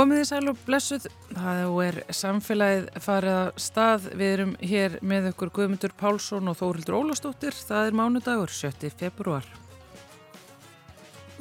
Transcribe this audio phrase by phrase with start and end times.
[0.00, 1.02] Komið í sæl og blessuð,
[1.36, 6.96] það er samfélagið farið að stað, við erum hér með ykkur Guðmundur Pálsson og Þórildur
[6.96, 8.88] Ólastóttir, það er mánudagur 7.
[8.96, 9.44] februar.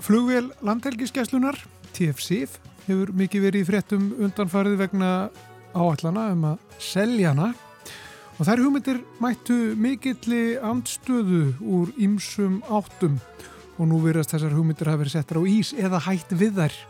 [0.03, 1.62] Flugvél landhelgiskeslunar,
[1.95, 2.59] TFCF,
[2.90, 5.14] hefur mikið verið í fréttum undanfarið vegna
[5.72, 7.53] áallana um að selja hana
[8.36, 13.22] og þær hugmyndir mættu mikilli andstöðu úr ýmsum áttum
[13.80, 16.81] og nú verðast þessar hugmyndir hafa verið settar á ís eða hætt við þær.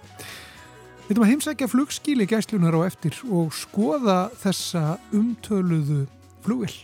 [1.10, 6.04] Við ætlum að heimsækja flugskíli gæslunar á eftir og skoða þessa umtöluðu
[6.46, 6.76] flugil.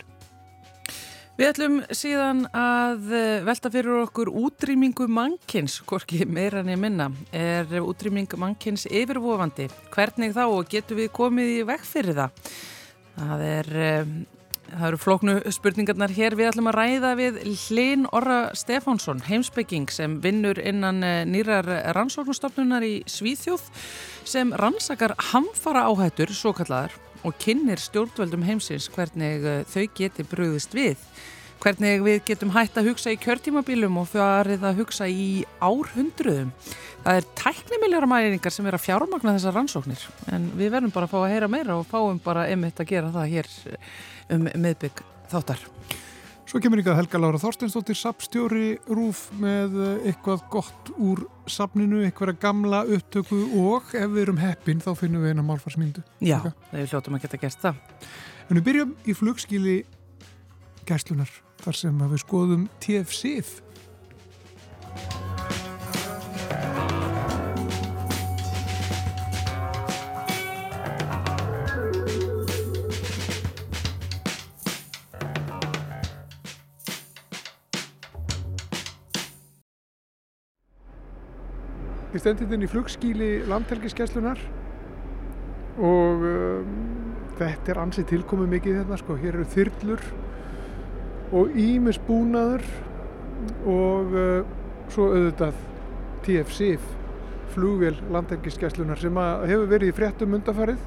[1.38, 7.06] Við ætlum síðan að eh, velta fyrir okkur útrýmingu mannkins, hvorki meira niður minna.
[7.30, 9.68] Er útrýming mannkins yfirvofandi?
[9.94, 12.50] Hvernig þá og getur við komið í vekk fyrir það?
[13.14, 14.14] Það er eh,
[14.66, 16.34] Það eru flóknu spurningarnar hér.
[16.34, 22.82] Við ætlum að ræða við Hlinn Orra Stefánsson, heimsbygging sem vinnur innan eh, nýrar rannsóknustofnunar
[22.82, 23.62] í Svíþjóð
[24.26, 26.90] sem rannsakar hamfara áhættur, svo kallar,
[27.22, 30.98] og kynir stjórnvöldum heimsins hvernig eh, þau geti bröðist við.
[31.62, 36.52] Hvernig við getum hægt að hugsa í kjörtímabilum og farið að hugsa í árhundruðum.
[37.06, 40.02] Það er tæknimiljara mæringar sem er að fjármagna þessar rannsóknir
[40.34, 43.12] en við verðum bara að fá að heyra meira og fáum bara einmitt að gera
[43.14, 43.52] það hér
[44.34, 45.62] um miðbygg þáttar.
[46.46, 52.84] Svo kemur ykkar Helga Lára Þorsteinsdóttir sapstjóri Rúf með eitthvað gott úr sapninu, eitthvað gamla
[52.86, 56.04] upptöku og ef við erum heppin þá finnum við eina málfarsmyndu.
[56.22, 57.82] Já, það er hljóttum að geta gert það.
[58.46, 59.76] En við byrjum í flugskíli
[60.86, 63.54] gæslunar þar sem við skoðum TFC-ið
[82.16, 84.38] Ég stendi þetta í flugskíli landhelgiskeslunar
[85.84, 86.70] og um,
[87.36, 89.16] þetta er ansið tilkomið mikið þetta sko.
[89.20, 90.04] Hér eru þyrlur
[91.34, 92.64] og ímis búnaður
[93.66, 94.52] og uh,
[94.92, 95.62] svo auðvitað
[96.26, 96.76] TFC,
[97.54, 100.82] flugvél landhelgiskeslunar sem hefur verið í fréttum undafarið.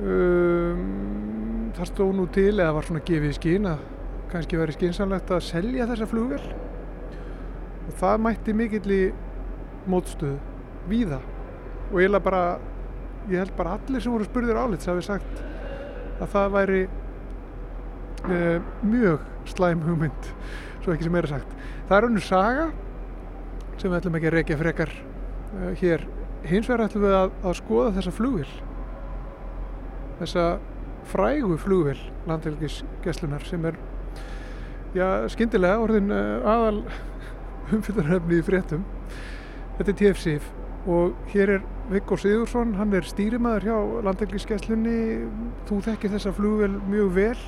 [0.00, 3.82] Um, það stóð nú til eða var svona gefið í skín að
[4.30, 6.42] kannski verið skynsanlegt að selja þessa flugvél
[7.90, 9.02] og það mætti mikill í
[9.90, 10.38] mótstöðu
[10.90, 11.20] víða
[11.90, 12.44] og ég held bara
[13.28, 15.42] ég held bara allir sem voru spurðir álits hafi sagt
[16.20, 16.80] að það væri
[18.26, 20.30] mjög slæm hugmynd
[20.82, 21.54] svo ekki sem er sagt
[21.88, 22.66] það er önnu saga
[23.76, 26.06] sem við ætlum ekki að reykja frekar uh, hér
[26.48, 28.52] hins vegar ætlum við að, að skoða þessa flugvill
[30.20, 30.46] þessa
[31.10, 33.80] frægu flugvill landhelgisgeslunar sem er
[34.94, 36.84] já, skindilega orðin uh, aðal
[37.74, 38.88] umfylgdarhefni í fréttum
[39.80, 40.48] Þetta er TFCF
[40.92, 44.96] og hér er Viggo Sigursson, hann er stýrimaður hjá landhelgiskesslunni.
[45.70, 47.38] Þú þekkir þessa flugvel mjög vel.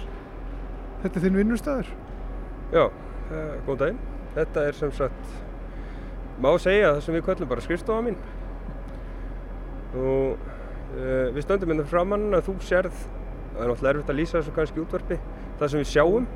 [1.03, 1.93] Þetta er þinn vinnustæður?
[2.73, 4.03] Já, uh, góð daginn.
[4.37, 5.33] Þetta er sem sagt,
[6.41, 8.21] má segja það sem við kvöllum bara skrifstofa mín.
[9.93, 13.07] Og uh, við stöndum hérna framann að þú sérð,
[13.53, 15.19] það er náttúrulega erfitt að lýsa þessu kannski útvarpi,
[15.61, 16.31] það sem við sjáum.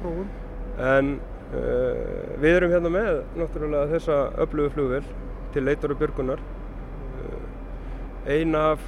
[0.00, 0.32] Prófum.
[0.80, 1.18] En
[1.50, 5.06] Uh, við erum hérna með náttúrulega þessa öflugu flugvel
[5.50, 7.40] til leitar og björgunar uh,
[8.30, 8.84] ein af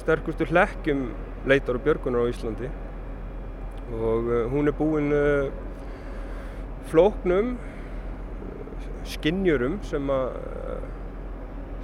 [0.00, 1.02] sterkustu hlekkjum
[1.44, 2.70] leitar og björgunar á Íslandi
[3.94, 5.12] og uh, hún er búin
[6.90, 7.56] flóknum
[9.06, 10.36] skinnjurum sem að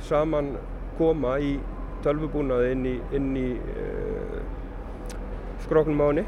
[0.02, 0.52] saman
[0.98, 1.54] koma í
[2.02, 3.48] tölvubúnaði inn í, inn í
[5.62, 6.24] skroknum áni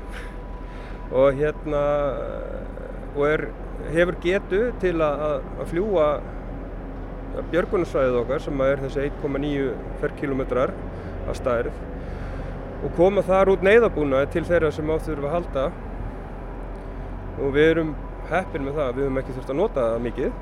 [1.15, 1.83] og hérna
[3.15, 3.47] og er,
[3.95, 6.07] hefur getu til að, að fljúa
[7.51, 10.73] björgunarsvæðið okkar sem er þessi 1,9 ferrkilometrar
[11.25, 11.83] að stærð
[12.85, 15.69] og koma þar út neyðabúnaði til þeirra sem áttur að halda
[17.41, 17.95] og við erum
[18.29, 20.33] heppin með það, við höfum ekki þurft að nota það mikið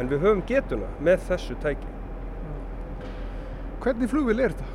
[0.00, 1.96] en við höfum getuna með þessu tæki
[3.80, 4.66] Hvernig flugvil er þetta?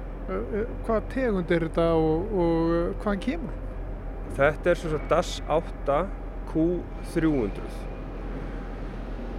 [0.87, 2.71] Hvað tegund er þetta og, og
[3.03, 3.57] hvaðan kemur?
[4.35, 5.97] Þetta er svona DAS 8
[6.49, 7.67] Q300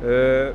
[0.07, 0.51] uh,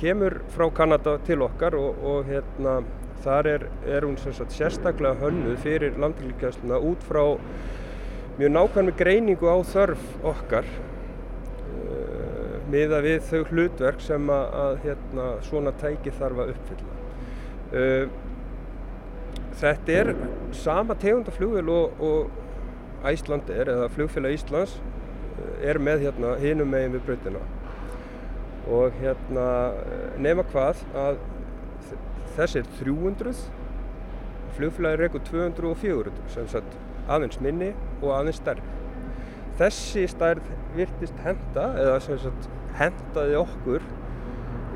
[0.00, 2.80] kemur frá Kanada til okkar og, og hérna,
[3.22, 7.24] þar er, er hún sagt, sérstaklega hönnuð fyrir landilíkjæsluna út frá
[8.38, 10.02] mjög nákvæmlega greiningu á þörf
[10.32, 10.66] okkar
[11.76, 16.92] uh, miða við þau hlutverk sem að, að hérna, svona tæki þarf að uppfylla.
[17.72, 18.06] Uh,
[19.60, 20.14] þetta er
[20.56, 27.04] sama tegundaflugvel og, og Æslandir eða flugfélag Íslands eh, er með hérna hinum megin við
[27.08, 27.42] bröndina
[28.70, 29.46] og hérna
[30.22, 31.18] nema hvað að
[32.36, 33.42] þessi er 300,
[34.56, 36.76] flugfélagi rekur 200 og 400, sem sagt
[37.10, 38.64] aðeins minni og aðeins stærri.
[39.60, 40.46] Þessi stærð
[40.76, 42.48] virtist henda, eða sem sagt
[42.78, 43.84] hendaði okkur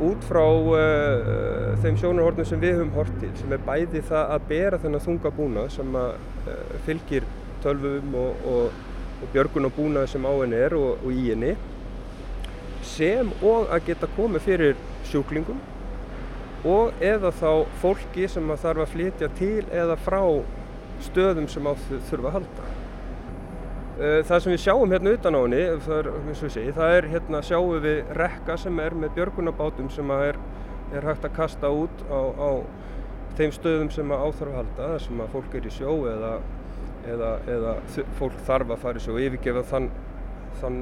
[0.04, 4.50] út frá uh, þeim sjónarhornum sem við höfum hort til, sem er bæði það að
[4.50, 6.10] bera þennan þunga búnað sem að
[6.52, 7.24] uh, fylgir
[7.64, 8.82] tölvum og, og,
[9.22, 11.54] og björgun og búnað sem á henni er og, og í henni,
[12.84, 15.62] sem og að geta komið fyrir sjúklingum
[16.66, 17.50] og eða þá
[17.82, 20.22] fólki sem að þarf að flytja til eða frá
[21.04, 21.72] stöðum sem á
[22.10, 22.66] þurfa að halda.
[23.96, 28.10] Það sem við sjáum hérna utan á henni, það er, það er hérna sjáum við
[28.18, 30.40] rekka sem er með björgunabátum sem er,
[30.92, 32.50] er hægt að kasta út á, á
[33.38, 36.34] þeim stöðum sem að áþarf að halda, þar sem að fólk er í sjó eða,
[37.14, 37.72] eða, eða
[38.18, 39.88] fólk þarf að fara í sjó yfirgefa þann,
[40.60, 40.78] þann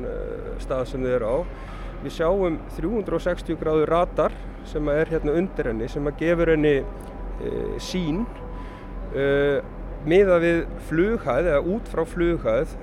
[0.62, 1.36] stað sem þið eru á.
[2.04, 4.34] Við sjáum 360 gráður radar
[4.68, 8.24] sem er hérna undir henni sem að gefur henni uh, sín
[9.16, 9.64] uh,
[10.04, 10.58] miða við
[10.90, 12.74] flughæð eða út frá flughæð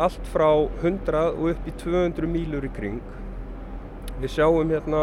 [0.00, 0.46] allt frá
[0.80, 3.02] 100 og upp í 200 mílur í kring.
[4.22, 5.02] Við sjáum hérna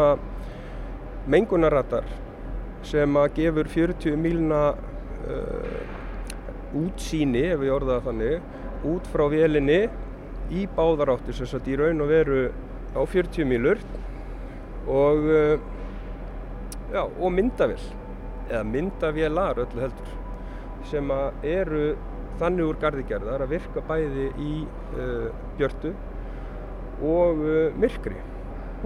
[1.30, 2.08] mengunarradar
[2.86, 5.80] sem að gefur 40 mílna uh,
[6.78, 8.54] útsýni, ef við orðaða þannig,
[8.88, 9.80] út frá vélinni
[10.54, 12.42] í báðaráttir, sem sagt í raun og veru
[12.94, 13.80] á 40 mílur
[14.88, 15.58] og, uh,
[16.92, 17.82] já, og myndavél,
[18.48, 20.14] eða myndavélar öllu heldur
[20.88, 21.10] sem
[21.44, 21.90] eru
[22.38, 24.52] þannig úr gardigerðar að virka bæði í
[24.96, 25.92] uh, björtu
[27.04, 28.16] og uh, myrkri.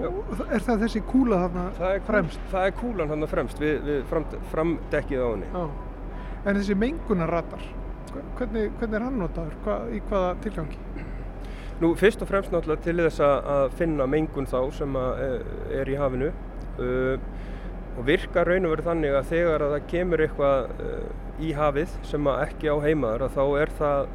[0.01, 2.45] Og er það þessi kúla þarna það fremst?
[2.49, 5.51] Það er kúlan þarna fremst við, við fram, framdekkið á henni.
[5.53, 5.65] Já.
[6.43, 7.67] En þessi mengunarradar,
[8.39, 9.59] hvernig, hvernig er hann notaður?
[9.67, 10.81] Hva, í hvaða tilgangi?
[11.81, 16.29] Nú, fyrst og fremst náttúrulega til þess að finna mengun þá sem er í hafinu
[16.29, 17.15] uh,
[17.97, 21.07] og virka raun og verið þannig að þegar að það kemur eitthvað uh,
[21.43, 24.13] í hafið sem ekki á heimaður að þá það,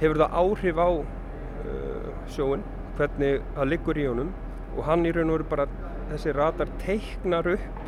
[0.00, 2.66] hefur það áhrif á uh, sjóin
[2.96, 4.34] hvernig það liggur í honum
[4.74, 5.68] og hann í raun og veru bara,
[6.10, 7.80] þessi radar teiknar upp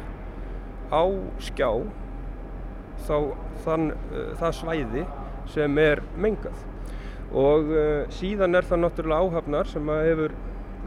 [0.92, 1.04] á
[1.42, 1.70] skjá
[3.08, 3.18] þá
[3.64, 3.90] þann,
[4.38, 5.06] það svæði
[5.50, 6.66] sem er mengað
[7.34, 7.70] og
[8.14, 10.34] síðan er það náttúrulega áhafnar sem hefur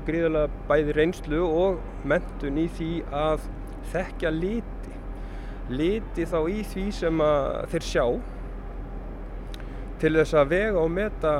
[0.07, 3.47] gríðarlega bæði reynslu og mentun í því að
[3.91, 4.93] þekkja liti.
[5.69, 7.23] Liti þá í því sem
[7.73, 8.05] þeir sjá
[9.99, 11.33] til þess að vega og meta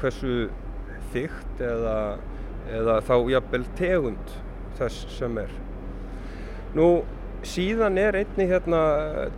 [0.00, 0.48] hversu
[1.12, 1.98] þygt eða,
[2.72, 4.34] eða þá jafnvel tegund
[4.78, 5.52] þess sem er.
[6.76, 6.88] Nú
[7.46, 8.80] síðan er einni hérna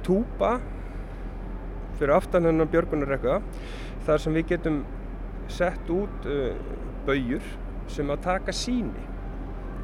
[0.07, 0.57] túpa
[1.99, 3.41] fyrir aftan hennar björgunarrekka
[4.09, 4.83] þar sem við getum
[5.53, 6.50] sett út uh,
[7.07, 7.55] bauður
[7.88, 9.07] sem að taka síni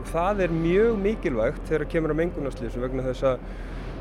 [0.01, 3.47] og það er mjög mikilvægt þegar kemur á mengunarslýsum vegna þess að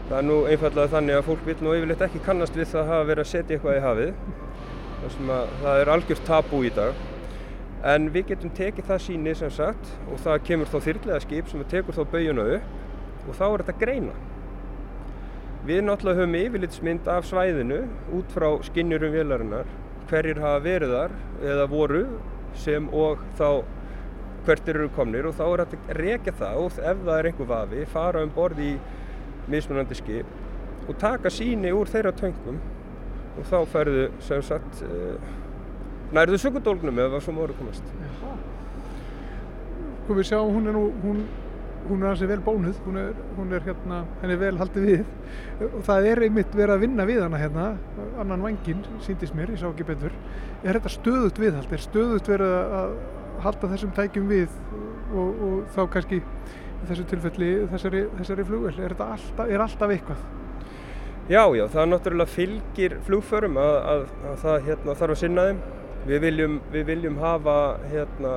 [0.10, 2.92] það er nú einfallega þannig að fólk vil nú yfirleitt ekki kannast við það að
[2.92, 4.10] hafa verið að setja eitthvað í hafið.
[5.04, 7.00] Þar sem að það er algjört tabú í dag.
[7.94, 11.64] En við getum tekið það síni sem sagt og það kemur þá þyrrlega skip sem
[11.72, 14.18] tekur þá baujuna upp og þá er þetta greina.
[15.64, 17.80] Við náttúrulega höfum yfirlitsmynd af svæðinu
[18.18, 19.70] út frá skinnjurum vélarinnar
[20.10, 21.16] hverjir hafa verið þar
[21.54, 22.04] eða voru
[22.64, 23.48] sem og þá
[24.44, 27.86] hvert eru komnir og þá er þetta rekja það og ef það er einhver vafi
[27.94, 28.72] fara um borð í
[29.52, 32.60] mismunandi skip og taka síni úr þeirra töngum
[33.38, 35.16] og þá færðu sem sagt uh,
[36.14, 37.88] nærðu sökudólgnum eða hvað sem voru komast.
[40.04, 41.24] Sko við sjáum hún er nú hún,
[41.90, 45.04] hún er hansi vel bónuð hún er, hún er hérna, henni vel haldið við.
[45.70, 47.66] Og það er einmitt verið að vinna við hana hérna,
[48.22, 50.16] annan vangin síndist mér, ég sá ekki betur.
[50.64, 52.96] Er þetta stöðut viðhald, er stöðut verið að
[53.44, 54.60] halda þessum tækjum við
[55.14, 56.22] og, og þá kannski
[56.88, 60.26] þessu tilfelli þessari, þessari flugvel er þetta alltaf, er alltaf eitthvað?
[61.32, 65.64] Já, já, það náttúrulega fylgir flugförum að, að, að það hérna, þarf að sinna þeim.
[66.04, 67.54] Við viljum, við viljum hafa
[67.88, 68.32] hérna,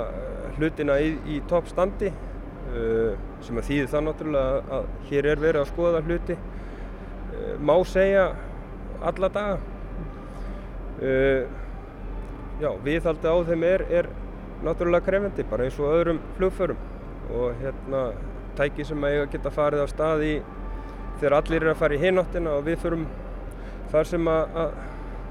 [0.54, 2.12] hlutina í, í toppstandi
[3.46, 6.36] sem að þýði það náttúrulega að hér er verið að skoða hluti.
[6.36, 8.26] Uh, má segja
[9.06, 9.58] alla daga.
[10.96, 11.42] Uh,
[12.62, 14.10] já, viðhaldi á þeim er, er
[14.64, 16.78] náttúrulega krefendi bara eins og öðrum flugförum
[17.36, 18.02] og hérna
[18.56, 20.34] tæki sem eiga að geta farið á stað í
[21.20, 23.04] þegar allir eru að fara í hináttina og við förum
[23.92, 24.58] þar sem að,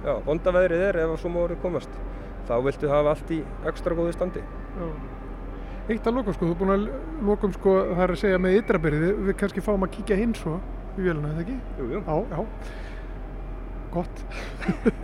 [0.05, 1.99] að vondaveðrið er ef að svo móður komast
[2.45, 5.14] þá viltu hafa allt í ekstra góði standi já.
[5.85, 6.85] Eitt að lokum sko, þú er búin að
[7.27, 10.55] lokum sko það er að segja með ytrabyrði, við, kannski fáum að kíkja hinn svo
[10.95, 11.57] í véluna, eða ekki?
[11.77, 12.01] Jú, jú.
[12.01, 12.39] Já, já.
[13.93, 14.23] Gott.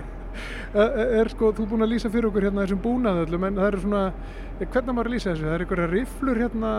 [1.21, 3.83] er sko, þú er búin að lýsa fyrir okkur hérna þessum búnaðöllum en það eru
[3.85, 4.03] svona,
[4.63, 5.45] hvernig maður lýsa þessu?
[5.45, 6.73] Það eru einhverja riflur hérna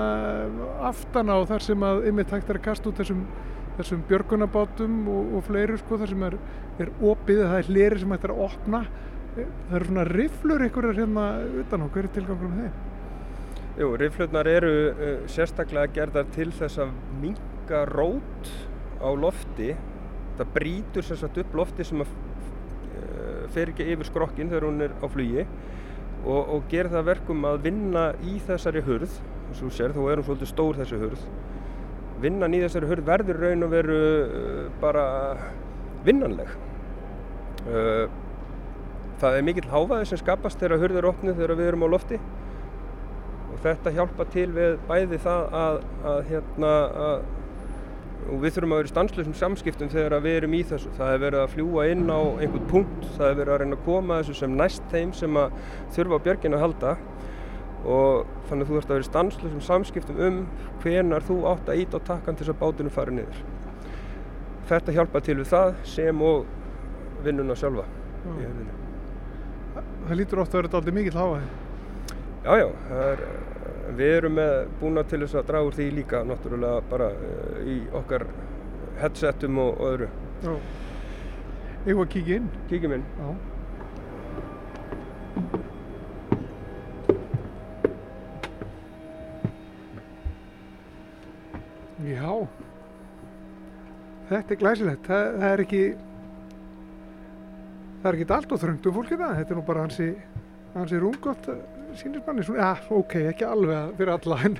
[0.91, 3.25] aftan á þar sem að ymmið tækt er að kasta út þessum
[3.77, 6.39] þessum björgunabátum og, og fleiru sko þar sem er,
[6.83, 8.83] er opið, það er hleri sem hægt er að opna.
[9.33, 11.29] Það eru svona riflur einhverjar hérna
[11.63, 12.92] utan á, hver er tilgangur með þeim?
[13.73, 16.91] Jú, riflurnar eru uh, sérstaklega gerðar til þess að
[17.23, 18.51] minga rót
[19.01, 19.71] á lofti.
[20.37, 22.11] Það brítur sérstaklega upp lofti sem að,
[22.91, 27.49] uh, fer ekki yfir skrokkin þegar hún er á flugi og, og ger það verkum
[27.49, 29.17] að vinna í þessari hurð.
[29.47, 31.25] Að þú sér, þá er hún svolítið stór þessi hurð.
[32.21, 35.07] Vinnan í þessari hurð verður raun og veru uh, bara
[36.05, 36.53] vinnanleg.
[39.23, 42.17] Það er mikill háfaði sem skapast þegar hurð er opnið þegar við erum á lofti
[42.19, 42.42] og
[43.63, 45.79] þetta hjálpa til við bæði það að,
[46.11, 46.73] að hérna
[47.05, 47.25] að,
[48.23, 50.93] og við þurfum að vera í stanslösum samskiptum þegar við erum í þessu.
[50.99, 53.87] Það er verið að fljúa inn á einhvern punkt það er verið að reyna að
[53.87, 55.57] koma þessu sem næst þeim sem að
[55.97, 56.97] þurfa á björgin að halda.
[57.83, 60.43] Og þannig að þú ert að vera í stanslösum samskiptum um
[60.85, 63.43] hvenar þú átt að ít á takkan til þess að bátinu fari niður.
[64.71, 66.47] Þetta hjálpa til við það sem og
[67.27, 67.89] vinnuna sjálfa
[68.23, 68.81] í hefðinu
[70.03, 71.45] Það lítur ofta að vera aldrei mikill háaði.
[72.43, 72.67] Já, já,
[72.99, 73.21] er,
[73.97, 77.79] við erum með búna til þess að draga úr því líka náttúrulega bara uh, í
[77.99, 78.27] okkar
[79.01, 80.09] headsetum og, og öðru.
[80.43, 80.55] Já.
[81.83, 82.53] Eða að kíkja inn.
[82.71, 83.07] Kíkjum inn.
[83.19, 83.29] Já.
[92.03, 92.33] Já.
[94.31, 95.07] Þetta er glæsilegt.
[95.07, 95.85] Það, það er ekki
[98.03, 99.39] það er ekki allt og þröngt um fólki það.
[99.41, 100.11] Þetta er nú bara hansi,
[100.75, 101.51] hansi rungott
[102.01, 102.45] sínismanni.
[102.59, 104.59] Já, ok, ekki alveg fyrir alla en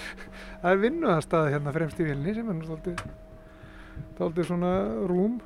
[0.62, 3.04] það er vinnuðarstaði hérna fremst í vilni sem er stoltið,
[4.16, 4.72] stoltið svona
[5.10, 5.38] rúm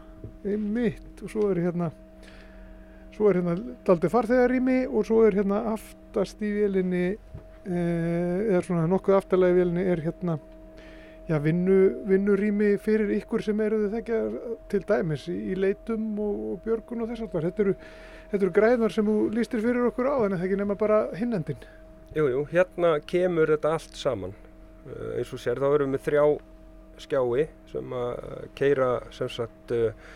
[0.43, 1.91] mitt og svo er hérna
[3.13, 8.89] svo er hérna daldið farþegarými og svo er hérna aftast í vélinni eh, eða svona
[8.91, 10.39] nokkuð aftalega í vélinni er hérna
[11.33, 14.21] já, vinnu, vinnurými fyrir ykkur sem eru þekkja
[14.73, 17.49] til dæmis í, í leitum og, og björgun og þess aftar.
[17.49, 17.77] Þetta eru,
[18.39, 21.69] eru græðnar sem þú lístir fyrir okkur á að það ekki nema bara hinnendin.
[22.13, 24.37] Jú, jú, hérna kemur þetta allt saman.
[24.83, 26.27] Uh, eins og sér, þá erum við þrjá
[27.03, 28.21] skjái sem að
[28.59, 30.13] keira sem sagt uh,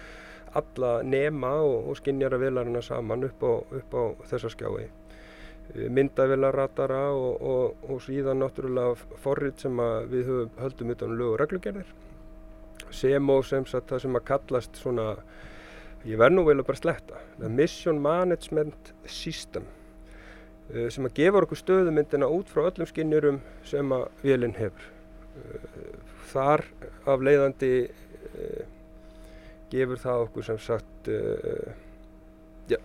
[0.56, 4.88] alla nema og, og skinjara vilarina saman upp á, á þessa skjái
[5.74, 9.80] myndavilarratara og, og, og síðan náttúrulega forrið sem
[10.10, 11.90] við höfum, höldum utan lög og reglugerðir.
[12.94, 15.08] Sem og sem sagt það sem að kallast svona
[16.06, 19.66] ég verð nú vel að bara sletta Mission Management System
[20.66, 24.86] sem að gefa okkur stöðumyndina út frá öllum skinnjurum sem að vélinn hefur.
[26.32, 26.64] Þar
[27.06, 27.72] af leiðandi
[29.70, 31.10] gefur það okkur sem sagt
[32.70, 32.78] já,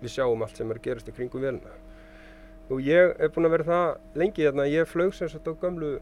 [0.00, 1.74] við sjáum allt sem er að gerast í kringum vélina
[2.70, 5.96] og ég er búinn að vera það lengi hérna ég flög sem sagt á gamlu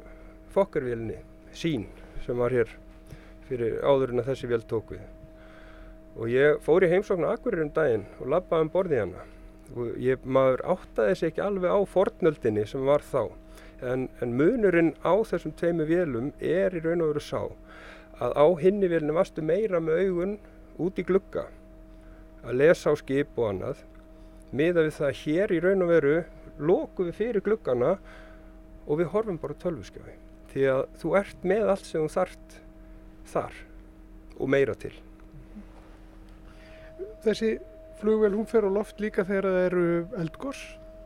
[0.54, 1.18] fokkervélinni,
[1.52, 1.87] sín
[2.25, 2.71] sem var hér
[3.49, 5.04] fyrir áður en að þessi vél tók við.
[6.14, 9.25] Og ég fór í heimsóknu Akureyri um daginn og lappaði um borði hana.
[9.75, 13.33] Og ég, maður áttaði sig ekki alveg á fornöldinni sem var þá
[13.83, 17.40] en, en munurinn á þessum tveimu vélum er í raun og veru sá
[18.23, 20.37] að á hinni vélinu varstu meira með augun
[20.80, 21.49] út í glugga
[22.44, 23.83] að lesa á skip og annað
[24.54, 26.16] miða við það hér í raun og veru
[26.58, 27.96] lokum við fyrir gluggana
[28.84, 30.18] og við horfum bara tölvuskjáfi
[30.54, 32.56] því að þú ert með allt sem þú þart
[33.32, 33.61] þar
[34.38, 34.92] og meira til.
[37.25, 37.54] Þessi
[38.00, 39.87] flugvel hún fer á loft líka þegar það eru
[40.23, 40.62] eldgors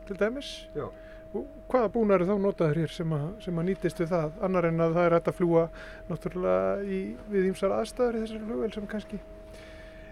[0.09, 0.51] til dæmis.
[0.75, 0.89] Já.
[1.29, 4.31] og hvaða búnar er þá notaður hér sem að, sem að nýtist við það?
[4.47, 5.65] Annar en að það er hægt að fljúa
[6.07, 9.19] náttúrulega í, við ímsar aðstæður í þessari flugvel sem kannski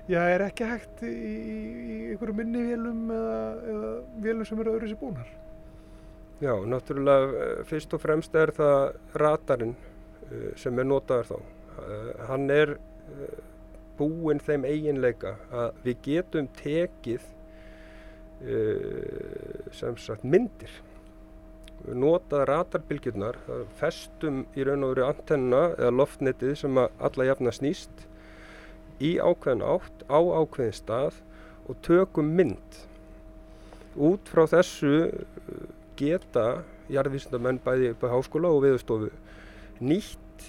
[0.07, 1.35] Já, er ekki hægt í, í,
[1.67, 3.39] í einhverju minni vélum eða,
[3.73, 3.91] eða
[4.23, 5.33] vélum sem eru öðru sér búnar?
[6.39, 8.81] Já, náttúrulega fyrst og fremst er það
[9.19, 9.75] ratarinn
[10.59, 11.37] sem er notaður þá.
[12.29, 12.75] Hann er
[13.97, 17.25] búinn þeim eiginleika að við getum tekið
[19.73, 20.71] sem sagt myndir.
[21.87, 23.39] Við notaðum ratarbilgjurnar,
[23.79, 28.07] festum í raun og veru antennuna eða loftnetið sem alla jafna snýst
[29.03, 31.21] í ákveðin átt á ákveðin stað
[31.67, 32.81] og tökum mynd.
[33.97, 35.09] Út frá þessu
[35.97, 36.63] geta
[36.93, 39.09] jarðvísindamenn bæði upp á háskóla og viðstofu
[39.83, 40.45] nýtt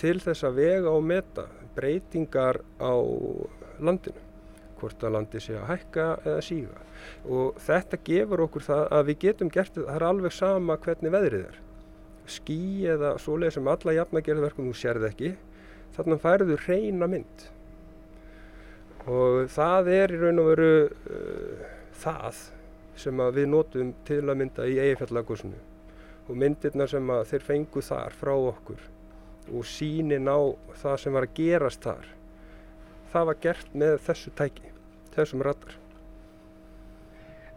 [0.00, 2.94] til þess að vega og meta breytingar á
[3.78, 4.24] landinu
[4.78, 6.82] hvort að landi sé að hækka eða síga.
[7.26, 11.14] Og þetta gefur okkur það að við getum gert þetta, það er alveg sama hvernig
[11.14, 11.60] veðrið er.
[12.28, 12.60] Skí
[12.94, 15.32] eða svoleið sem alla jafna gerður verkum þú sérð ekki
[15.96, 17.48] þannig færðu reyna mynd
[19.08, 21.64] og það er í raun og veru uh,
[22.02, 22.44] það
[22.98, 25.64] sem við notum til að mynda í Eyjafjallagosinu
[26.28, 28.86] og myndirnar sem þeir fengu þar frá okkur
[29.48, 30.38] og sínin á
[30.82, 32.08] það sem var að gerast þar
[33.12, 34.72] það var gert með þessu tæki
[35.14, 35.78] þessum radar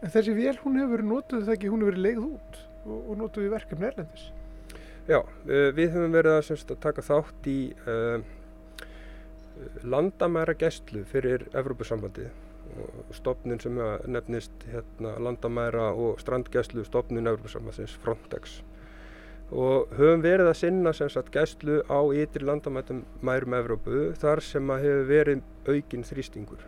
[0.02, 3.18] En þessi vél hún hefur notuð þegar ekki, hún hefur verið leigð út og, og
[3.20, 4.24] notuð í verkefni erlendis.
[5.06, 8.24] Já, uh, við höfum verið að, semst, að taka þátt í uh,
[9.84, 12.32] landamæra gæstlu fyrir Evrópusambandið.
[12.82, 18.62] Og stopnin sem nefnist hérna, landamæra og strandgæstlu stopnin Evrópusambandsins Frontex.
[19.52, 24.86] Og höfum verið að sinna sagt, gæstlu á ytri landamætum mærum Evrópu þar sem að
[24.86, 26.64] hefur verið aukinn þrýstingur.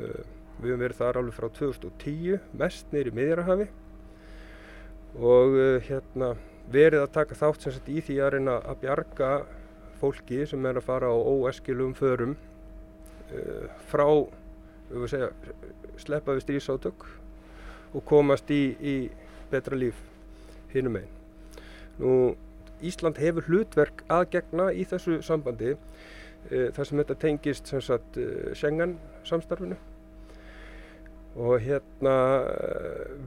[0.00, 0.22] Uh,
[0.62, 3.64] Við höfum verið þar alveg frá 2010, mest neyri miðjarahafi
[5.18, 6.28] og uh, hérna,
[6.72, 9.30] verið að taka þátt sagt, í því að reyna að bjarga
[10.02, 14.06] fólki sem er að fara á óeskilum förum uh, frá
[15.08, 15.30] segja,
[16.02, 17.06] sleppa við strísátök
[17.96, 18.96] og komast í, í
[19.52, 19.98] betra líf
[20.72, 21.20] hinnum einn.
[22.00, 22.16] Nú,
[22.82, 28.20] Ísland hefur hlutverk að gegna í þessu sambandi uh, þar sem þetta tengist sem sagt,
[28.58, 29.78] Schengen samstarfinu
[31.32, 32.14] og hérna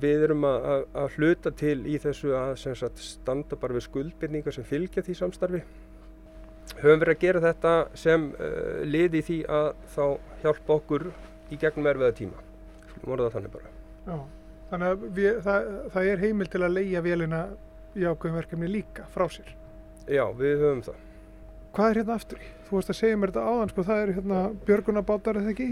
[0.01, 4.67] við erum að, að hluta til í þessu að sagt, standa bara við skuldbyrningar sem
[4.67, 5.61] fylgja því samstarfi
[6.73, 10.05] höfum verið að gera þetta sem uh, lið í því að þá
[10.43, 11.07] hjálpa okkur
[11.53, 12.43] í gegnum erfiða tíma.
[13.05, 13.73] Voru það þannig bara.
[14.05, 14.17] Já,
[14.71, 17.41] þannig að við, það, það er heimil til að leia vélina
[17.95, 19.49] í ákveðum verkefni líka frá sér.
[20.05, 21.01] Já, við höfum það.
[21.75, 22.45] Hvað er hérna aftur?
[22.65, 25.69] Þú veist að segja mér þetta áðan sko, það er hérna björgunabátar eða ekki?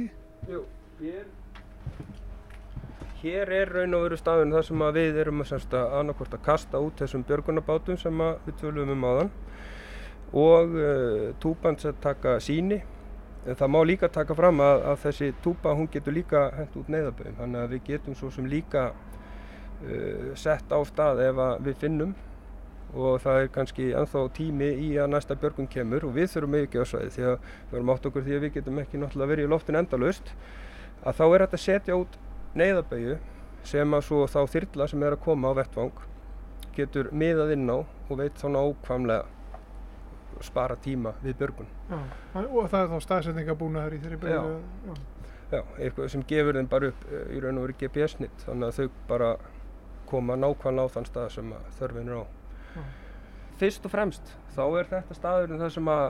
[0.52, 0.66] Jú,
[1.04, 1.32] ég
[3.24, 7.00] Hér er raun og veru staðun þar sem við erum að annarkort að kasta út
[7.00, 9.30] þessum björgunabátum sem við tölum um áðan
[10.34, 12.82] og uh, túpan sem taka síni.
[13.46, 16.92] En það má líka taka fram að, að þessi túpa hún getur líka hendt út
[16.92, 22.16] neyðaböðum þannig að við getum svo sem líka uh, sett á stað ef við finnum.
[22.94, 26.82] Og það er kannski ennþá tími í að næsta björgun kemur og við þurfum ekki
[26.82, 29.48] á svæði því að við erum átt okkur því að við getum ekki náttúrulega verið
[29.48, 30.30] í loftin endalust
[31.02, 32.20] að þá er þetta að setja út
[32.54, 33.16] neyðabæju
[33.66, 36.04] sem að svo þá þyrla sem er að koma á vettvang
[36.78, 39.43] getur miðað inn á og veit þá nákvæmlega
[40.42, 41.70] spara tíma við börgun.
[41.90, 42.00] Já,
[42.44, 44.56] og það er þá staðsendingabúnaður í þeirri börgu?
[44.88, 44.94] Já.
[45.54, 48.78] Já, eitthvað sem gefur þeim bara upp eh, í raun og veru GPS-nitt þannig að
[48.80, 49.32] þau bara
[50.10, 52.26] koma nákvæmlega á þann stað sem þörfin er á.
[52.74, 52.84] Já.
[53.62, 56.08] Fyrst og fremst þá er þetta staðurinn þar sem að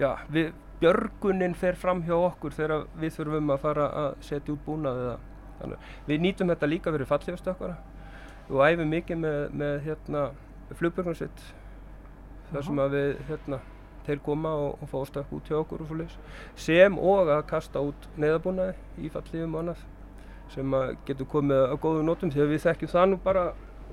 [0.00, 4.64] já, við, björgunin fer fram hjá okkur þegar við þurfum að fara að setja út
[4.66, 5.18] búnað eða
[5.62, 7.74] Þannig, við nýtum þetta líka fyrir fallífastökkvara
[8.50, 10.22] og æfum mikið með, með hérna,
[10.80, 11.44] flugbjörnarsitt
[12.52, 13.62] þar sem að við hérna,
[14.06, 16.14] til koma og, og fá stökk út hjá okkur og svo leiðis
[16.58, 19.84] sem og að kasta út neyðabúnaði í fallífum og annað
[20.52, 23.44] sem að getur komið á góðu nótum að við þekkjum það nú bara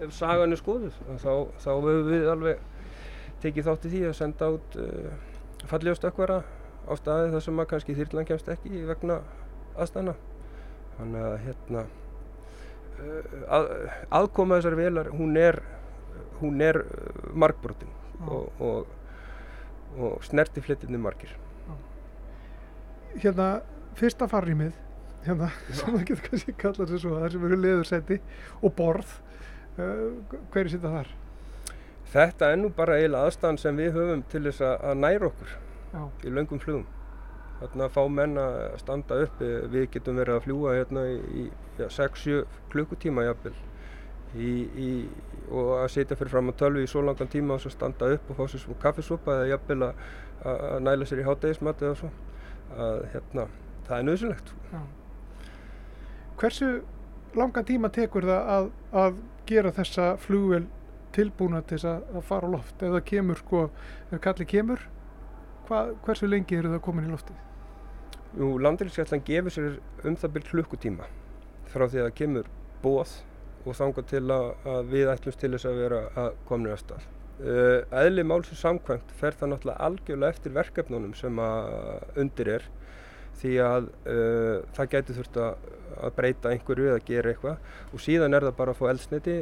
[0.03, 0.95] ef sagan er skoðuð.
[1.21, 2.63] Þá, þá hefur við alveg
[3.43, 5.13] tekið þátti því að senda út uh,
[5.69, 6.41] fallífastökkvara
[6.89, 9.21] á staði þar sem að kannski þýrlan kemst ekki vegna
[9.79, 10.15] aðstæðna.
[10.99, 11.83] Þannig að hérna
[12.99, 13.69] eh, að,
[14.19, 15.61] aðkoma þessar velar hún er,
[16.41, 17.93] hún er eh, markbrotin
[18.27, 18.87] og, og,
[19.97, 21.31] og snerti flitinni margir.
[23.15, 23.61] Hérna
[23.97, 24.75] fyrsta farrýmið
[25.25, 28.19] hérna, sem það getur kannski kallað sér svo þar sem eru leðursæti
[28.61, 29.15] og borð
[29.79, 31.09] uh, hverju sýta þar?
[32.09, 35.51] Þetta er nú bara eiginlega aðstæðan sem við höfum til þess að næra okkur
[35.93, 36.01] Já.
[36.25, 36.87] í löngum flugum.
[37.59, 42.45] Þarna að fá menn að standa upp við getum verið að fljúa hérna í 6-7
[42.71, 43.53] klukkutíma jafnvel
[44.37, 44.89] í, í,
[45.49, 48.29] og að setja fyrir fram á tölvi í svo langan tíma og svo standa upp
[48.29, 50.03] og fá sér svona kaffesopa eða jafnvel að,
[50.51, 52.11] að næla sér í hátdegismat eða svo.
[52.69, 53.47] Að hérna,
[53.87, 54.51] það er nöðsynlegt
[56.39, 56.67] Hversu
[57.33, 59.17] langa tíma tekur það að, að
[59.49, 60.67] gera þessa flugvel
[61.15, 62.75] tilbúna til þess að fara á loft?
[62.77, 63.63] Ef það kemur sko,
[64.11, 64.85] ef kalli kemur
[65.69, 67.41] Hva, hversu lengi eru það komin í loftið?
[68.37, 71.09] Landhelgisgæslan gefur sér um það byrj klukkutíma
[71.69, 72.49] frá því að það kemur
[72.83, 73.17] bóð
[73.65, 77.07] og þanga til að, að við ætlumst til þess að vera að komna í stað.
[77.39, 81.69] Uh, eðli málsins samkvæmt fer það náttúrulega algjörlega eftir verkefnunum sem að
[82.19, 82.65] undir er
[83.39, 85.69] því að uh, það getur þurft að,
[86.03, 89.37] að breyta einhverju eða gera eitthvað og síðan er það bara að fá eldsniti,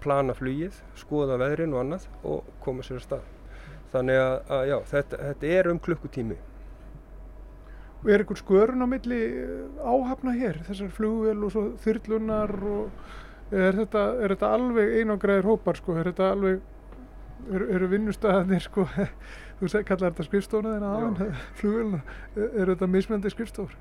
[0.00, 3.34] plana flugið, skoða veðrin og annað og koma sér að stað.
[3.92, 6.38] Þannig að, að já, þetta, þetta er um klukkutími
[7.98, 13.08] Og er einhver skörun á milli eh, áhafna hér, þessar flugvel og þyrlunar og
[13.50, 16.60] er þetta, er þetta alveg einangraðir hópar sko, er þetta alveg
[17.48, 18.86] eru er vinnustæðanir sko?
[19.58, 22.02] Þú kallar þetta skrifstónu þinn aðan flugulna,
[22.36, 23.74] e, eru þetta mismjöndi skrifstófur?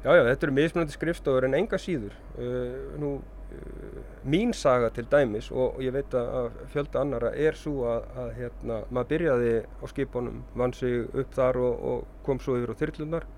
[0.00, 2.14] Já, já, þetta eru mismjöndi skrifstófur en enga síður.
[2.38, 3.10] Uh, nú,
[3.52, 8.08] uh, mín saga til dæmis og, og ég veit að fjölda annara er svo að,
[8.22, 12.72] að hérna, maður byrjaði á skipunum vann sig upp þar og, og kom svo yfir
[12.72, 13.28] á þyrlunar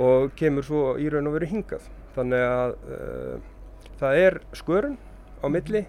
[0.00, 1.92] og kemur svo í raun og veru hingað.
[2.16, 3.49] Þannig að uh,
[4.00, 4.98] það er skörun
[5.40, 5.84] á milli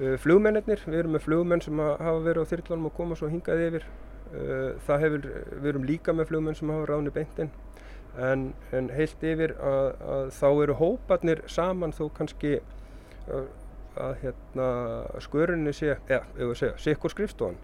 [0.00, 3.64] uh, flugmennir, við erum með flugmenn sem hafa verið á þyrlanum og koma svo hingað
[3.68, 3.88] yfir.
[4.30, 7.50] Uh, það hefur, við erum líka með flugmenn sem hafa ráðinu beintinn
[8.18, 8.44] en,
[8.74, 12.56] en heilt yfir að, að þá eru hóparnir saman þó kannski
[13.30, 13.50] að,
[13.98, 14.68] að hérna
[15.22, 17.58] skörunni sé, eða ja, ef við segja, sikkur skrifstofan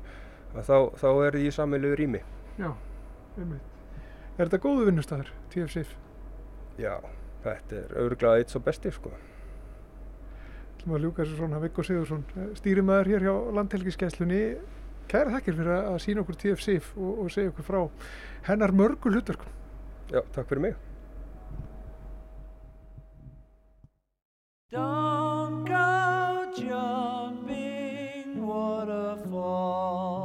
[0.56, 2.22] að þá, þá er því samveilu rými.
[2.56, 2.70] Já,
[3.36, 3.72] umveit
[4.36, 5.86] Er þetta góðu vinnustæður, TFC?
[6.76, 6.98] Já,
[7.40, 9.12] þetta er auðvitað eitt svo besti sko
[10.86, 14.42] ætlum að ljúka þessu svona Viggo Sigurðsson, eh, stýrimæður hér hjá Landhelgiskeislunni.
[15.10, 17.80] Kæra þakkir fyrir að sína okkur TFSIF og, og segja okkur frá
[18.46, 19.50] hennar mörgu hlutverkum.
[20.10, 20.74] Já, takk fyrir mig.
[24.70, 30.15] Don't go jumping waterfall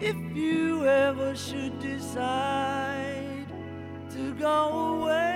[0.00, 3.46] if you ever should decide
[4.10, 5.27] to go away.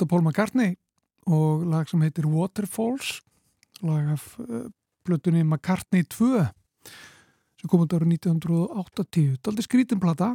[0.00, 0.70] Þetta Paul McCartney
[1.28, 3.18] og lag sem heitir Waterfalls
[3.84, 4.70] lag af uh,
[5.04, 6.46] plötunni McCartney 2
[7.60, 10.30] sem kom út árið 1980 þetta er aldrei skrítinplata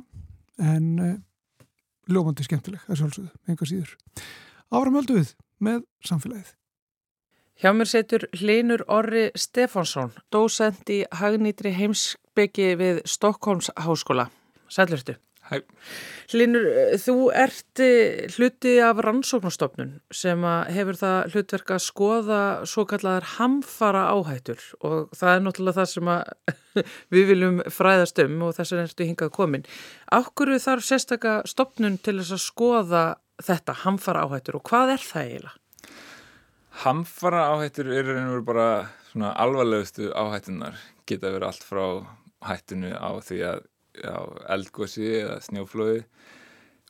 [0.62, 1.16] en uh,
[2.06, 3.98] ljómandi skemmtileg að sjálfsögðu, einhver síður
[4.70, 5.34] Áframöldu við
[5.66, 6.54] með samfélagið
[7.58, 14.28] Hjá mér setur Hlinur Orri Stefánsson, dósend í hagnýtri heimsbyggi við Stokkólms háskóla.
[14.70, 15.16] Sælurstu.
[15.46, 15.60] Hæ.
[16.34, 16.64] Hlinur,
[16.98, 20.42] þú ert eh, hluti af rannsóknastofnun sem
[20.74, 26.10] hefur það hlutverk að skoða svo kallar hamfara áhættur og það er náttúrulega það sem
[27.14, 29.68] við viljum fræðast um og þess að ertu hingað komin.
[30.18, 33.06] Akkur þarf sérstaka stofnun til þess að skoða
[33.46, 35.62] þetta, hamfara áhættur og hvað er það eiginlega?
[36.86, 38.70] Hamfara áhættur eru einhverjum veru bara
[39.12, 41.86] svona alvarlegustu áhættunar geta verið allt frá
[42.50, 43.64] hættunu á því að
[44.02, 44.16] já,
[44.56, 46.02] eldgósi eða snjóflóði.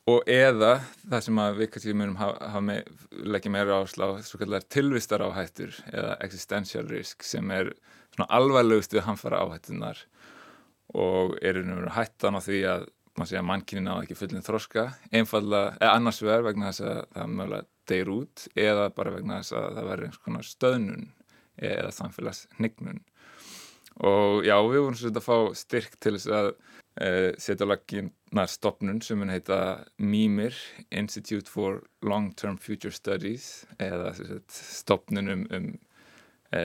[0.06, 2.76] Og eða það sem við kannski munum hafa, hafa me,
[3.26, 7.72] leggja meira áslá svo kallar tilvistar áhættur eða existential risk sem er
[8.14, 10.04] svona alvarlegustu hamfara áhættunar
[10.94, 14.86] og eru einhverjum hættan á því að maður segja að mannkynni ná ekki fullin þroska.
[15.10, 19.56] Einfallega, eða annars vegar vegna þess að það mögulega deyr út eða bara vegna þess
[19.58, 21.06] að það verður einhvers konar stöðnun
[21.66, 23.04] eða samfélagsnignun
[24.04, 26.50] og já, við vorum svolítið að fá styrk til þess að
[27.00, 29.58] e, setja lagina stopnun sem hún heita
[29.98, 30.56] MIMIR,
[30.90, 34.14] Institute for Long-Term Future Studies eða
[34.52, 35.68] stopnun um, um
[36.52, 36.62] e,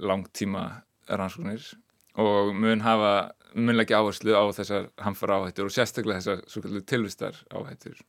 [0.00, 0.64] langtíma
[1.10, 1.72] rannsóknir
[2.20, 7.38] og mun hafa munlega áherslu á þessar hamfara áhættur og sérstaklega þessar svo kallu tilvistar
[7.50, 8.00] áhættur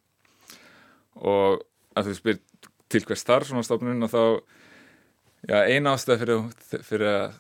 [1.16, 1.62] og
[1.98, 2.42] að þú spyr
[2.92, 4.24] til hver starf svona stofnun og þá
[5.50, 6.44] já, eina ástæð fyrir,
[6.86, 7.40] fyrir að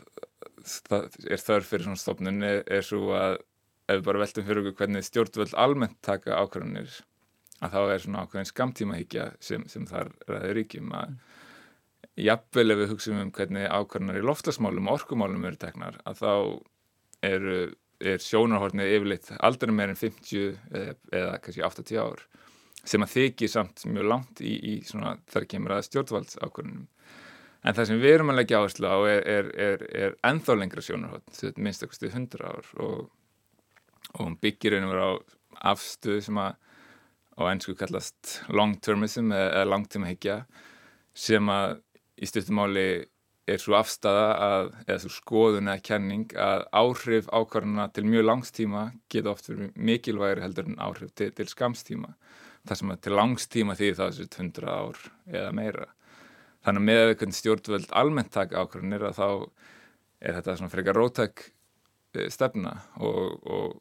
[1.29, 3.39] er þörf fyrir svona stofnun er, er svo að
[3.91, 6.97] ef við bara veltum fyrir okkur hvernig stjórnvöld almennt taka ákvarðanir
[7.61, 11.15] að þá er svona ákveðin skamtíma higgja sem, sem þar ræður ríkjum að
[12.21, 16.33] jafnvel ef við hugsaum um hvernig ákvarðanar í loftasmálum og orkumálum eru teknar að þá
[17.27, 17.57] eru,
[18.01, 22.25] er sjónarhornið yfirleitt aldrei meir en 50 eða, eða kannski 80 ár
[22.81, 26.87] sem að þykir samt mjög langt í, í svona þar kemur að stjórnvaldsákvörnum.
[27.61, 30.81] En það sem við erum að leggja áherslu á er, er, er, er ennþá lengra
[30.81, 33.11] sjónarhótt, minnst eitthvað stuð 100 ár og,
[34.15, 35.11] og hún byggir einhver á
[35.73, 36.57] afstöðu sem að
[37.37, 40.41] á ennsku kallast long-termism eða langtímahyggja
[41.17, 41.79] sem að
[42.21, 42.87] í stuttumáli
[43.51, 48.83] er svo afstæða að, eða svo skoðun eða kenning að áhrif ákvarðana til mjög langstíma
[49.11, 52.13] geta oft verið mikilvægri heldur en áhrif til, til skamstíma
[52.67, 54.99] það sem að til langstíma því það er 100 ár
[55.31, 55.87] eða meira.
[56.61, 59.29] Þannig að með hvernig stjórnvöld almennt taka ákvarðanir að þá
[60.21, 61.45] er þetta svona frekar rótæk
[62.29, 63.79] stefna og, og,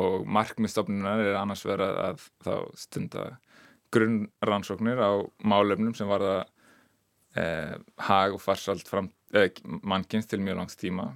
[0.00, 3.26] og markmiðstofnunar er annars verið að þá stunda
[3.94, 6.40] grunnrannsóknir á málefnum sem var það
[7.38, 7.74] eh,
[8.08, 8.90] hag og farsalt
[9.34, 9.52] eh,
[9.82, 11.12] mannkynst til mjög langs tíma.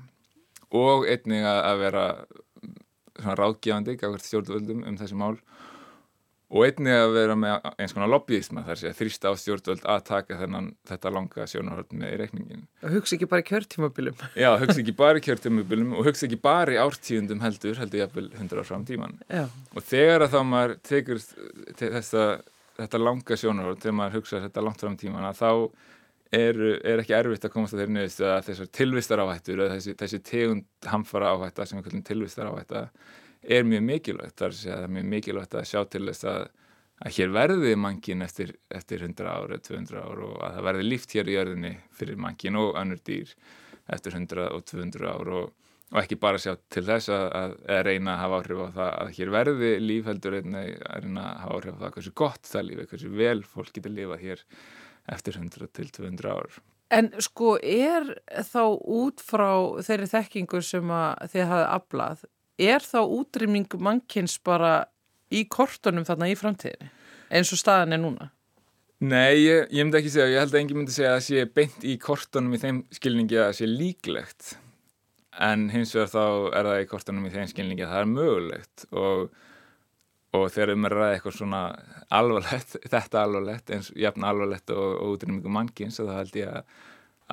[0.75, 2.05] Og einnig að, vera
[3.99, 5.41] gafkvært stjórnvöldum um þessi mál
[6.49, 10.05] og einnig að vera með eins konar lobbyisma þar sé að þrýsta á stjórnvöld að
[10.09, 12.63] taka þennan þetta langa sjónarhald með í reikningin.
[12.85, 14.23] Og hugsa ekki bara í kjörtímabilum.
[14.45, 18.09] Já, hugsa ekki bara í kjörtímabilum og hugsa ekki bara í ártíundum heldur, heldur ég
[18.09, 19.19] að hundra ár fram tíman.
[19.29, 19.45] Já.
[19.77, 21.21] Og þegar að þá maður tekur
[21.83, 22.25] þessa,
[22.81, 25.53] þetta langa sjónarhald, þegar maður hugsa þetta langt fram tíman, að þá
[26.33, 30.21] er, er ekki erfitt að komast að þeirri nöðist að þessar tilvistar áhættur þessi, þessi
[30.25, 32.83] tegund hamfara áhætta sem við kallum tilvistar áhætta
[33.43, 36.43] er mjög mikilvægt, þar sé að það er mjög mikilvægt að sjá til þess að,
[37.05, 40.89] að hér verði mankin eftir, eftir 100 ár eða 200 ár og að það verði
[40.89, 43.35] líft hér í jörðinni fyrir mankin og önnur dýr
[43.89, 45.53] eftir 100 og 200 ár og,
[45.93, 49.13] og ekki bara sjá til þess að, að reyna að hafa áhrif á það að
[49.19, 52.67] hér verði líf heldur einnig að reyna að hafa áhrif á það hversu gott það
[52.71, 54.43] lífi, hversu vel fólk getur lifað hér
[55.09, 56.59] eftir 100 til 200 ár.
[56.89, 58.15] En sko er
[58.49, 59.51] þá út frá
[59.85, 60.93] þeirri þekkingu sem
[61.29, 62.23] þið hafið aflað
[62.59, 64.83] er þá útrýming mannkins bara
[65.31, 66.91] í kortunum þarna í framtíðinni
[67.29, 68.31] eins og staðan er núna?
[68.99, 71.43] Nei, ég, ég myndi ekki segja, ég held að engin myndi segja að það sé
[71.55, 74.49] beint í kortunum í þeim skilningi að það sé líklegt
[75.49, 76.25] en hins vegar þá
[76.59, 79.21] er það í kortunum í þeim skilningi að það er mögulegt og,
[80.35, 81.63] og þegar um er ræðið eitthvað svona
[82.19, 86.79] alvarlegt, þetta alvarlegt eins jafn alvarlegt og, og útrýmingu mannkins og þá held ég að,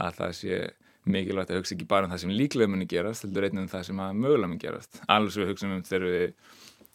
[0.06, 0.62] að það sé
[1.06, 3.84] mikilvægt að hugsa ekki bara um það sem líklega muni gerast, heldur einnig um það
[3.90, 5.00] sem að mögulega muni gerast.
[5.06, 6.26] Sem við hugsaum um þegar við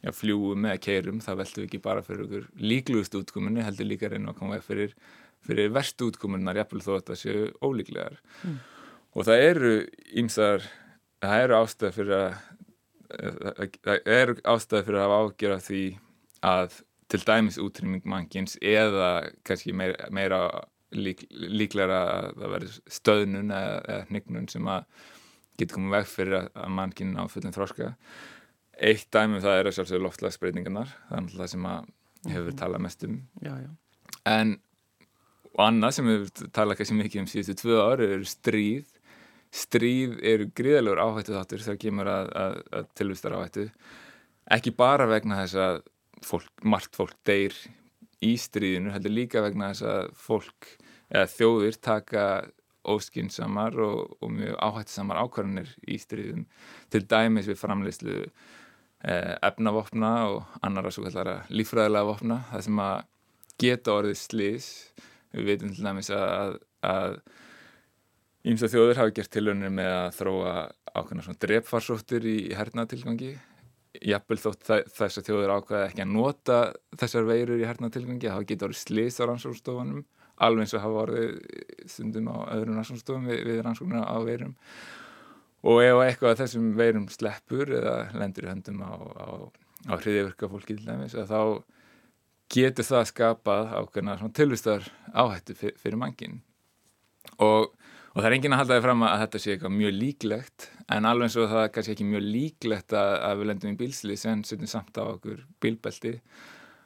[0.01, 4.11] já, fljúum eða keirum, það veltum við ekki bara fyrir okkur líklegust útkomunni, heldur líka
[4.11, 4.94] reyna að koma veg fyrir,
[5.46, 8.20] fyrir verstu útkomunnar, jafnvel þó að það séu ólíklegar.
[8.42, 8.61] Mm.
[9.14, 9.73] Og það eru
[10.23, 10.68] ímsar,
[11.23, 12.29] það eru ástæði fyrir að
[13.11, 15.85] það eru ástæði fyrir að hafa ágjör af því
[16.46, 16.77] að
[17.11, 19.09] til dæmis útrýming mannkins eða
[19.46, 20.40] kannski meira, meira
[20.96, 25.07] lík, líklega að það verður stöðnun eða, hnignun sem að
[25.61, 27.94] getur komið veg fyrir að, að mannkinn á fullin þróska
[28.81, 31.88] eitt dæmi um það er að sjálfsögðu loftlagsbreytingarnar það er náttúrulega sem að
[32.31, 33.16] hefur verið talað mest um.
[33.44, 33.70] Já, já.
[34.29, 34.55] en
[35.50, 38.96] og annað sem hefur talað kannski mikið um síðustu tvö ári eru stríð.
[39.50, 43.64] Stríð eru gríðalegur áhættu þáttur þegar kemur að, að, að tilvistar áhættu.
[44.55, 45.81] Ekki bara vegna þess að
[46.22, 47.57] fólk, margt fólk deyr
[48.24, 50.70] í stríðinu heldur líka vegna þess að fólk
[51.11, 52.24] eða þjóðir taka
[52.90, 56.46] óskinsamar og, og mjög áhættisamar ákvarðanir í stríðum
[56.92, 62.96] til dæmis við framleyslu eh, efnavopna og annara svo kallara lífræðilega vopna það sem að
[63.61, 64.70] geta orðið slís
[65.35, 67.20] við veitum til dæmis að, að
[68.48, 70.54] ímsa þjóður hafi gert tilhörnir með að þróa
[70.90, 73.35] ákveðna svona drepfarsóttir í, í hernatilgangi
[73.98, 76.59] jafnvel þótt þess að þjóður ákveða ekki að nota
[77.00, 80.05] þessar veirur í hernatilgangi þá geta orðið slís á rannsókstofunum
[80.40, 81.35] alveg eins og hafa orðið
[81.90, 84.55] stundum á öðrum rannsókstofum við, við rannsóknuna á veirum.
[85.68, 89.29] Og ef eitthvað af þessum veirum sleppur eða lendur í höndum á, á,
[89.92, 91.61] á hriðiverka fólki til dæmis þá
[92.50, 96.40] getur það skapað ákveðna tilvistar áhættu fyr, fyrir mankin
[97.38, 97.74] og
[98.20, 101.06] og það er enginn að halda þig fram að þetta sé eitthvað mjög líklegt en
[101.09, 104.16] alveg eins og það er kannski ekki mjög líklegt að, að við lendum í bílsli
[104.20, 106.12] sem setjum samt á okkur bílbelti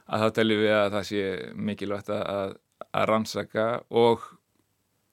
[0.06, 1.24] að þá teljum við að það sé
[1.70, 2.54] mikilvægt að,
[2.86, 4.28] að rannsaka og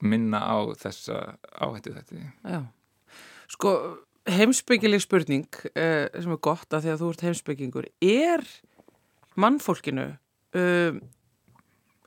[0.05, 1.17] minna á þessa
[1.57, 2.62] áhættu þetta Já,
[3.55, 3.73] sko
[4.29, 8.45] heimsbyggileg spurning uh, sem er gott að því að þú ert heimsbyggingur er
[9.41, 11.01] mannfólkinu uh,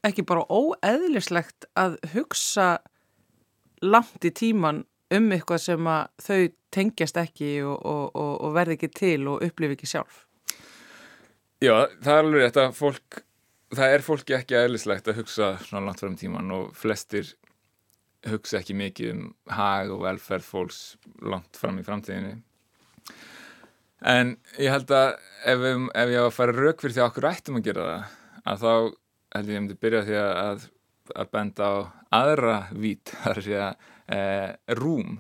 [0.07, 2.77] ekki bara óeðlislegt að hugsa
[3.83, 4.85] langt í tíman
[5.15, 6.41] um eitthvað sem að þau
[6.75, 10.25] tengjast ekki og, og, og, og verði ekki til og upplifi ekki sjálf?
[11.63, 13.21] Já, það er alveg rétt að fólk,
[13.75, 17.31] það er fólki ekki aðeinslegt að hugsa svona langt fram í tíman og flestir
[18.29, 20.83] hugsa ekki mikið um hag og velferð fólks
[21.23, 22.39] langt fram í framtíðinni.
[24.05, 25.15] En ég held að
[25.49, 28.15] ef, ef ég á að fara rauk fyrir því að okkur ættum að gera það,
[28.45, 28.89] að þá held
[29.35, 30.67] ég að ég myndi byrja því að
[31.13, 31.75] að benda á
[32.23, 34.21] aðra vít, þar ég að e,
[34.79, 35.19] rúm.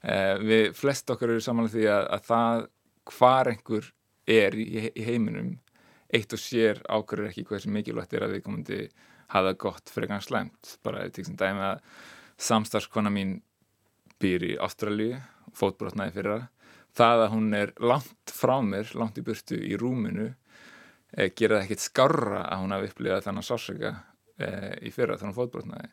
[0.00, 2.68] E, við flest okkar eru samanlega því að, að það
[3.10, 3.90] hvar einhver
[4.30, 5.52] er í, í heiminum,
[6.10, 8.80] eitt og sér ákveður ekki sem mikilvægt er að við komandi
[9.30, 10.76] hafa gott fyrir gang slemt.
[10.82, 11.84] Bara til þess að dæmi að
[12.40, 13.36] samstarfskona mín
[14.20, 15.20] býr í Ástralju,
[15.56, 16.40] fótbrotnaði fyrra.
[16.96, 20.32] Það að hún er langt frá mér, langt í burtu í rúminu,
[21.14, 24.09] e, gera það ekkert skarra að hún hafi upplifað þannig sársöka e,
[24.82, 25.90] í fyrra þannig fótbrotnaði.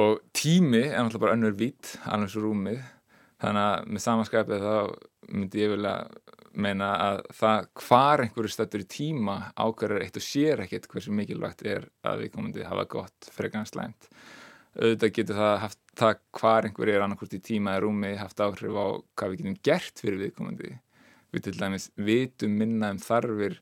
[0.00, 2.82] Og tími er náttúrulega bara önnur vít alveg svo rúmið.
[3.40, 4.76] Þannig að með samanskapið þá
[5.30, 5.94] myndi ég vilja
[6.60, 11.62] meina að það hvar einhverju stættur í tíma ákvarður eitt og sér ekkert hversu mikilvægt
[11.62, 14.10] er að við að hafa gott freganslænt
[14.78, 18.76] auðvitað getur það haft það hvar einhverju er annarkvært í tíma eða rúmi haft áhrif
[18.78, 18.86] á
[19.18, 20.70] hvað við getum gert fyrir viðkomandi.
[21.30, 23.58] Við til dæmis vitum minna um þarfir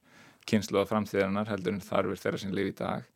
[0.48, 3.08] kynslu á framtíðarinnar heldur en þarfir þeirra sem lifi í dag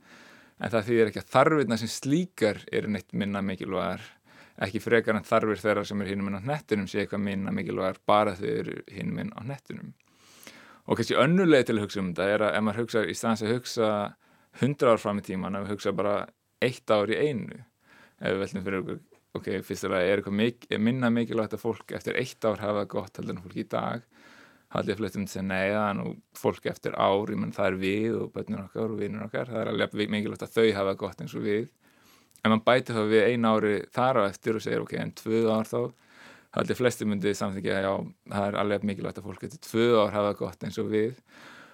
[0.60, 4.04] en það þýðir ekki að þarfirna sem slíkar eru neitt minna mikilvægar
[4.62, 8.00] ekki frekar en þarfir þeirra sem er hinn minn á nettunum sé eitthvað minna mikilvægar
[8.06, 9.92] bara þau eru hinn minn á nettunum
[10.86, 13.44] og kannski önnuleg til að hugsa um þetta er að ef maður hugsa í staðans
[13.46, 13.88] að hugsa
[14.60, 16.16] hundra ár fram í tíman að við hugsa bara
[16.62, 19.00] eitt ár í einu ef við veltum fyrir okkur
[19.32, 23.38] ok, fyrstulega er eitthvað mik minna mikilvægt að fólk eftir eitt ár hafa gott heldur
[23.38, 24.04] en fólk í dag
[24.72, 28.66] haldið fluttum til að neyða og fólk eftir ári, menn það er við og bönnur
[28.66, 31.66] okkar og vinnur okkar, það er alveg mikilvægt að þau hafa gott eins og við.
[32.42, 35.42] En mann bæti þá við einu ári þar á eftir og segir ok, en tvö
[35.52, 35.80] ár þá
[36.56, 37.92] haldið flesti myndið samþykja að já,
[38.34, 41.20] það er alveg mikilvægt að fólk eftir tvö ár hafa gott eins og við.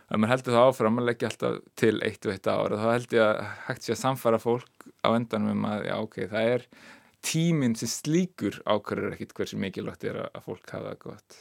[0.09, 2.88] En mann heldur það áfram, mann leggja alltaf til eitt og eitt ár og þá
[2.90, 6.55] held ég að hægt sé að samfara fólk á endanum um að já, ok, það
[6.55, 6.66] er
[7.28, 11.40] tíminn sem slíkur ákvarður ekkit hversu mikilvægt er að fólk hafa gott.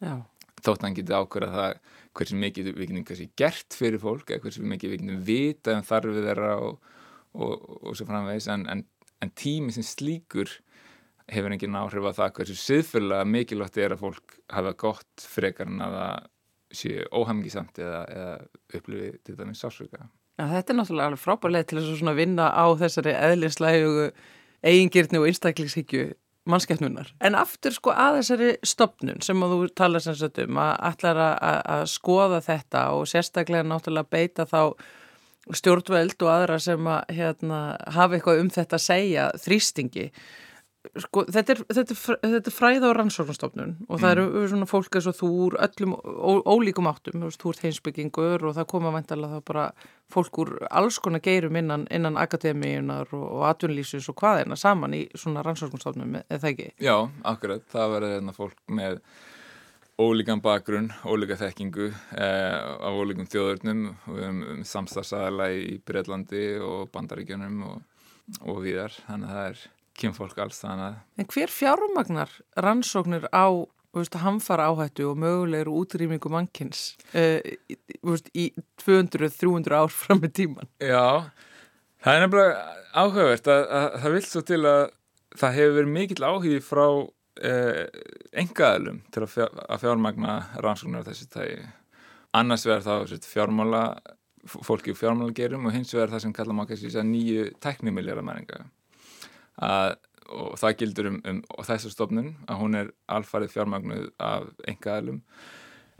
[0.00, 0.20] Já
[0.64, 1.76] þótt hann getið ákvörða það
[2.18, 5.86] hversu mikið við getum kannski gert fyrir fólk eða hversu mikið við getum vita um
[5.86, 6.90] þarfið þeirra og,
[7.36, 8.84] og, og svo framvegis en, en,
[9.22, 10.52] en tími sem slíkur
[11.30, 15.84] hefur engin áhrif á það hversu siðfyrlega mikilvægt er að fólk hafa gott frekar en
[15.86, 16.28] að það
[16.80, 18.34] sé óhamgisamt eða, eða
[18.78, 20.06] upplifi til dæmis sásöka.
[20.40, 24.10] Þetta er náttúrulega alveg frábærlega til að vinna á þessari eðlislægu
[24.64, 26.04] eigingirni og einstaklingshyggju
[26.48, 27.10] mannskeppnunar.
[27.20, 31.20] En aftur sko að þessari stopnun sem að þú tala sem sagt um að allar
[31.36, 34.62] að skoða þetta og sérstaklega náttúrulega beita þá
[35.56, 37.60] stjórnveld og aðra sem að hérna,
[37.90, 40.10] hafa eitthvað um þetta að segja þrýstingi
[40.80, 44.44] sko, þetta, er, þetta, er, þetta er fræða og rannsóknastofnun og það eru mm.
[44.52, 48.68] svona fólk eins og þú úr öllum ó, ólíkum áttum, þú ert heimsbyggingur og það
[48.72, 49.66] koma vantalega þá bara
[50.10, 54.62] fólk úr alls konar geirum innan, innan akademíunar og, og atvinnlýsus og hvað er það
[54.62, 56.70] saman í svona rannsóknastofnum eða það ekki?
[56.86, 56.96] Já,
[57.28, 59.02] akkurat, það verður hérna fólk með
[60.00, 67.84] ólíkan bakgrunn, ólíka þekkingu eh, af ólíkum þjóðurnum um, samstagsæðala í Breitlandi og Bandaríkjunum og,
[68.46, 69.62] og viðar, þannig að það er
[70.00, 70.98] kynfólk alls þannig.
[71.20, 73.46] En hver fjármagnar rannsóknir á
[73.94, 77.40] hamfara áhættu og mögulegur útrýmingu mannkins uh,
[78.34, 80.70] í 200-300 ár fram með tíman?
[80.78, 81.26] Já,
[82.04, 82.60] það er nefnilega
[82.94, 84.82] áhugavert að, að, að það vil svo til að
[85.40, 87.84] það hefur verið mikill áhugi frá uh,
[88.44, 91.60] engaðalum til að, fjár, að fjármagna rannsóknir af þessi tægi.
[92.38, 93.84] Annars verður það fjármála,
[94.46, 98.68] fólki fjármála gerum og hins vegar það sem kalla maður kannski nýju teknimiljar að mæringa
[99.56, 99.96] að,
[100.30, 105.22] og það gildur um, um þessu stofnun að hún er alfarið fjármagnuð af engaðalum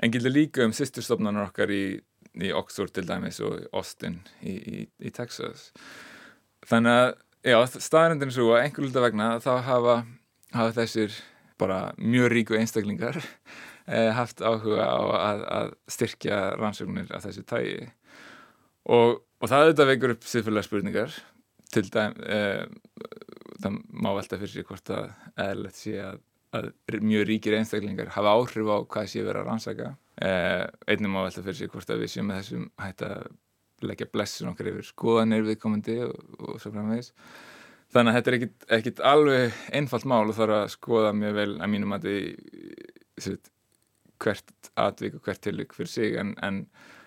[0.01, 1.85] en gildur líka um sýsturstofnanar okkar í,
[2.41, 5.71] í Oxford til dæmis og Austin í, í, í Texas.
[6.69, 7.11] Þannig að
[7.53, 9.97] já, staðarindin er svo að einhver luta vegna þá hafa,
[10.55, 11.17] hafa þessir
[11.61, 13.19] bara mjög ríku einstaklingar
[13.93, 17.91] eh, haft áhuga á að, að styrkja rannsóknir af þessu tægi
[18.89, 21.19] og, og það auðvitað veikur upp siðfélags spurningar
[21.71, 22.65] til dæm eh,
[23.63, 25.11] það má velta fyrir sig hvort að
[25.45, 26.19] eðlert sé að,
[26.57, 26.71] að
[27.05, 29.93] mjög ríkir einstaklingar hafa áhrif á hvað sé verið að rannsaka.
[30.21, 33.31] Eh, einnig má velta fyrir sig hvort að við séum með þessum hægt að
[33.87, 37.15] leggja blessun okkar yfir skoðanir viðkomandi og, og svo framvegis.
[37.91, 41.53] Þannig að þetta er ekkit, ekkit alveg einfalt mál og þarf að skoða mjög vel
[41.57, 43.39] að mínum að því
[44.21, 46.19] hvert atvík og hvert tilvík fyrir sig.
[46.21, 46.61] En, en,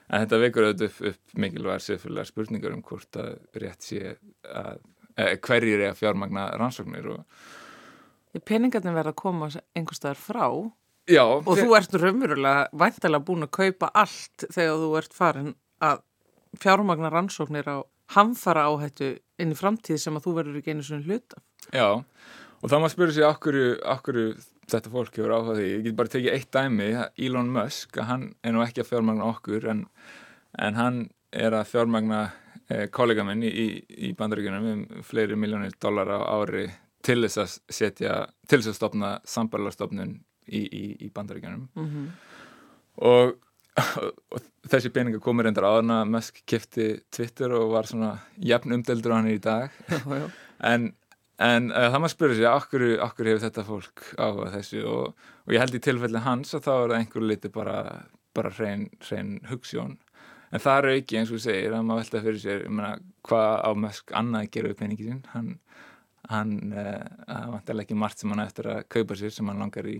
[0.10, 4.16] en þetta veikur auðvitað upp, upp mikilvægar séfélagar spurningar um hvort að rétt sé
[4.50, 4.82] að
[5.18, 10.48] hverjir er að fjármagna rannsóknir og Peningarnir verða að koma einhver staðar frá
[11.12, 15.50] Já, og þú ert raunverulega væntalega búin að kaupa allt þegar þú ert farin
[15.84, 16.00] að
[16.64, 17.78] fjármagna rannsóknir á
[18.16, 21.42] hamfara áhættu inn í framtíð sem að þú verður ekki einu svona hluta.
[21.74, 23.58] Já, og þá maður spyrur sér okkur,
[23.96, 24.20] okkur
[24.72, 25.68] þetta fólk hefur áhuga því.
[25.74, 26.90] Ég get bara tekið eitt dæmi,
[27.28, 29.84] Elon Musk, hann er nú ekki að fjármagna okkur en,
[30.56, 31.04] en hann
[31.36, 32.43] er að fjármagna eh,
[32.92, 33.68] kollega minn í, í,
[34.10, 36.68] í bandaríkunum um fleiri miljónir dólar á ári
[37.04, 40.18] til þess að setja, til þess að stopna sambarlarstofnun
[40.48, 40.64] í,
[41.06, 42.08] í bandaríkunum Mm -hmm.
[43.10, 43.36] og,
[44.32, 49.20] og þessi peninga komur reyndar áðurna Musk kifti Twitter og var svona jafn umdeldur á
[49.20, 49.72] hann í dag.
[50.64, 50.94] En,
[51.44, 54.84] en uh, það maður spyrur sér okkur, okkur hefur þetta fólk áhuga þessu?
[54.88, 58.06] Og, og ég held í tilfelli hans að þá er það einhverju liti bara,
[58.38, 59.98] bara hrein, hrein hugssjón
[60.54, 62.82] en það er ekki eins og segir að maður velta fyrir sér um
[63.26, 65.56] hvað á Musk annað upp peningi sín hann
[66.32, 70.00] hann uh, vantilega ekki margt sem hann eftir að kaupa sér sem hann langar í.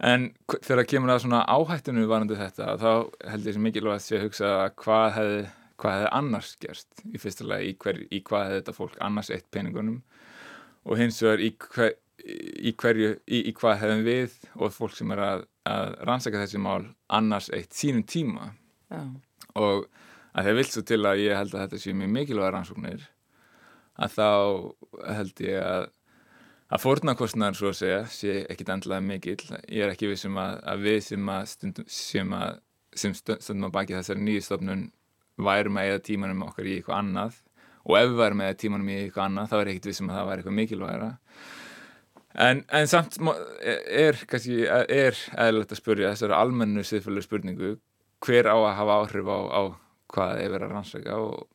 [0.00, 2.92] En þegar það kemur að svona áhættinu varandi þetta þá
[3.32, 5.40] held ég sem mikilvægt sé að hugsa hvað hefði,
[5.82, 9.32] hvað hefði annars gerst í fyrsta lagi í, hver, í hvað hefði þetta fólk annars
[9.34, 9.98] eitt peningunum?
[10.88, 11.92] Og hins vegar í, hver,
[12.24, 16.62] í hverju í, í hvað hefðum við og fólk sem er að, að rannsaka þessi
[16.64, 18.54] mál annars eitt sínum tíma?
[18.88, 19.04] Já.
[19.58, 19.86] Og
[20.30, 23.08] að það vil svo til að ég held að þetta sé mjög mikilvæga rannsóknir
[24.00, 24.28] að þá
[25.16, 25.88] held ég að
[26.70, 29.40] að fórnarkostnaðar svo að segja sé ekkit endlaði mikill.
[29.66, 32.60] Ég er ekki vissum að, að við sem að stundum sem, að,
[32.94, 34.84] sem stundum að baki þessari nýju stofnun
[35.40, 37.40] værum að eða tímanum okkar í eitthvað annað.
[37.88, 40.20] Og ef við værum að eða tímanum í eitthvað annað þá er ekkit vissum að
[40.20, 41.10] það væri eitthvað mikilvægra
[42.34, 43.16] en, en samt
[43.66, 47.72] er kannski er eðlilegt að spurja þessari almennu siðfjölu spurningu
[48.24, 49.62] hver á að hafa áhrif á, á
[50.10, 51.46] hvað er verið að rannsaka og,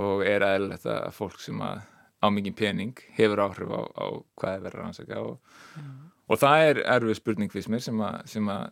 [0.00, 1.84] og er eðlilegt að fólk sem að
[2.24, 4.06] á mikið pening hefur áhrif á, á
[4.40, 5.96] hvað er verið að rannsaka og, mm.
[6.32, 8.64] og það er erfið spurning fyrst mér sem að, sem að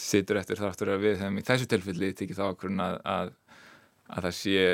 [0.00, 3.30] situr eftir þáttur að við hefum í þessu tilfelli tekið þá okkur að, að,
[4.10, 4.64] að það sé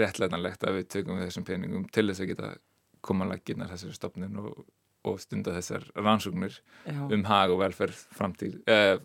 [0.00, 2.52] réttlætanlegt að við tökum við þessum peningum til þess að geta
[3.04, 4.62] koma að laginnar þessari stopnin og,
[5.08, 7.00] og stunda þessar rannsóknir Já.
[7.00, 8.96] um hag og velferð framtíð, eh,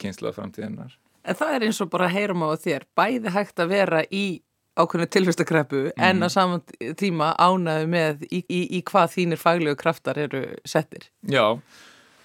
[0.00, 3.68] kynsla framtíðinnar En það er eins og bara að heyrum á þér, bæði hægt að
[3.68, 4.24] vera í
[4.76, 6.24] ákveðinu tilfestakreppu en Mhm.
[6.24, 6.62] á saman
[6.96, 11.10] tíma ánaðu með í, í, í hvað þínir faglegu kraftar eru settir.
[11.28, 11.58] Já,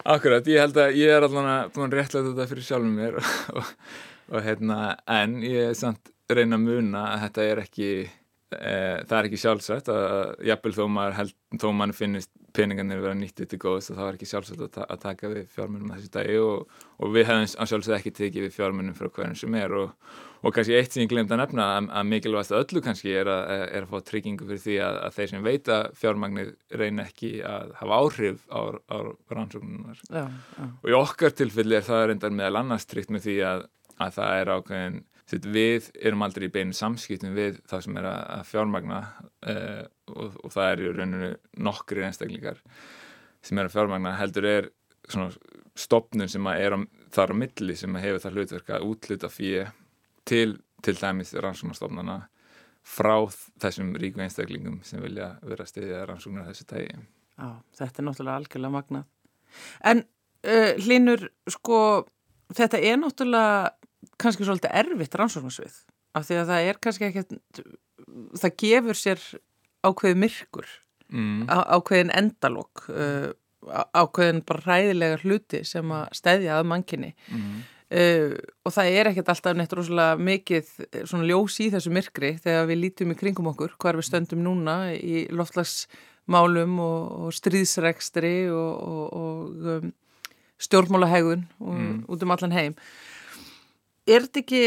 [0.06, 3.18] akkurat, ég held að ég er allan að búin að réttlega þetta fyrir sjálfum mér
[3.58, 3.74] og,
[4.32, 7.92] og hérna, en ég er samt reyna að muna að þetta er ekki
[8.48, 11.32] það er ekki sjálfsagt að jafnvel þó maður,
[11.76, 15.02] maður finnist peningarnir vera nýttið til góðs að það var ekki sjálfsagt að, ta að
[15.04, 19.10] taka við fjármunum þessi dagi og, og við hefum sjálfsagt ekki tekið við fjármunum frá
[19.10, 22.56] hverjum sem er og, og kannski eitt sem ég glemt að nefna að, að mikilvægast
[22.56, 25.46] að öllu kannski er að, er að fá tryggingu fyrir því að, að þeir sem
[25.50, 28.98] veita fjármagnir reyna ekki að hafa áhrif á, á
[29.36, 33.68] rannsóknunar og í okkar tilfelli er það reyndar meðal annars tryggt með því að,
[34.08, 38.22] að það er ákveðin við erum aldrei í beinu samskiptum við það sem er að,
[38.38, 39.00] að fjármagna
[39.52, 41.32] uh, og, og það er í rauninu
[41.68, 42.62] nokkri einstaklingar
[43.44, 44.70] sem er að fjármagna heldur er
[45.08, 45.32] svona
[45.78, 46.80] stopnun sem að er á,
[47.16, 49.70] þar á milli sem að hefur það hlutverk að útluta fyrir
[50.28, 52.18] til, til dæmis rannsóknarstofnana
[52.88, 53.16] frá
[53.62, 57.00] þessum ríku einstaklingum sem vilja vera stiðið rannsóknar þessu tægi.
[57.38, 57.50] Já,
[57.80, 59.10] þetta er náttúrulega algjörlega magnað.
[59.92, 60.04] En
[60.48, 61.80] uh, hlinur, sko,
[62.56, 63.74] þetta er náttúrulega
[64.22, 65.78] kannski svolítið erfitt rannsóknarsvið
[66.18, 67.36] af því að það er kannski ekkert,
[68.42, 69.24] það gefur sér
[69.86, 70.68] ákveði myrkur,
[71.08, 71.46] Mm.
[71.48, 73.30] ákveðin endalók, uh,
[73.96, 77.14] ákveðin bara ræðilega hluti sem að stæðja að mannkinni.
[77.32, 77.62] Mm.
[77.88, 78.34] Uh,
[78.68, 82.68] og það er ekkert alltaf neitt rosalega mikið eh, svona ljós í þessu myrkri þegar
[82.68, 87.00] við lítum í kringum okkur hvar við stöndum núna í loftlagsmálum og,
[87.30, 89.94] og stríðsrekstri og, og, og um,
[90.60, 92.04] stjórnmálahegðun og, Mm.
[92.10, 92.76] út um allan heim
[94.08, 94.64] er þetta ekki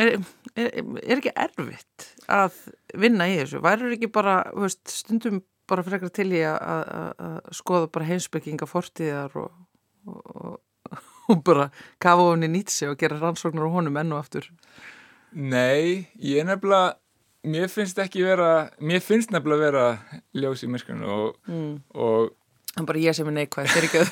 [0.00, 0.12] er,
[0.54, 0.70] er,
[1.02, 2.58] er ekki erfitt að
[3.00, 7.12] vinna í þessu værið ekki bara veist, stundum bara frekar til í að,
[7.54, 9.52] skoða bara heimsbygginga fortíðar og,
[10.10, 10.56] og,
[11.30, 11.68] og bara
[12.02, 14.50] kafa ofan í nýtsi og gera rannsóknar á honum enn og aftur
[15.30, 16.96] Nei, ég nefnilega
[17.46, 19.84] mér finnst ekki vera mér finnst nefnilega vera
[20.36, 21.72] ljós í myrkrinu og, mm.
[21.94, 22.34] og,
[22.78, 24.10] en bara ég sem er neikvæð þeir ekki að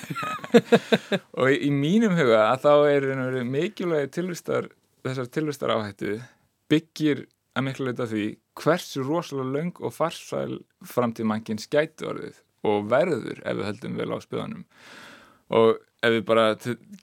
[1.40, 3.08] og í, mínum huga að þá er
[3.46, 4.70] mikilvægi tilvistar
[5.06, 6.18] þessar tilvistar áhættu
[6.70, 7.26] byggir
[7.58, 8.24] að miklu leita því
[8.58, 14.10] hversu rosalega löng og farsæl framtíð mannkinn skæti orðið og verður ef við höldum vel
[14.14, 14.64] á spöðunum
[15.58, 16.48] og ef við bara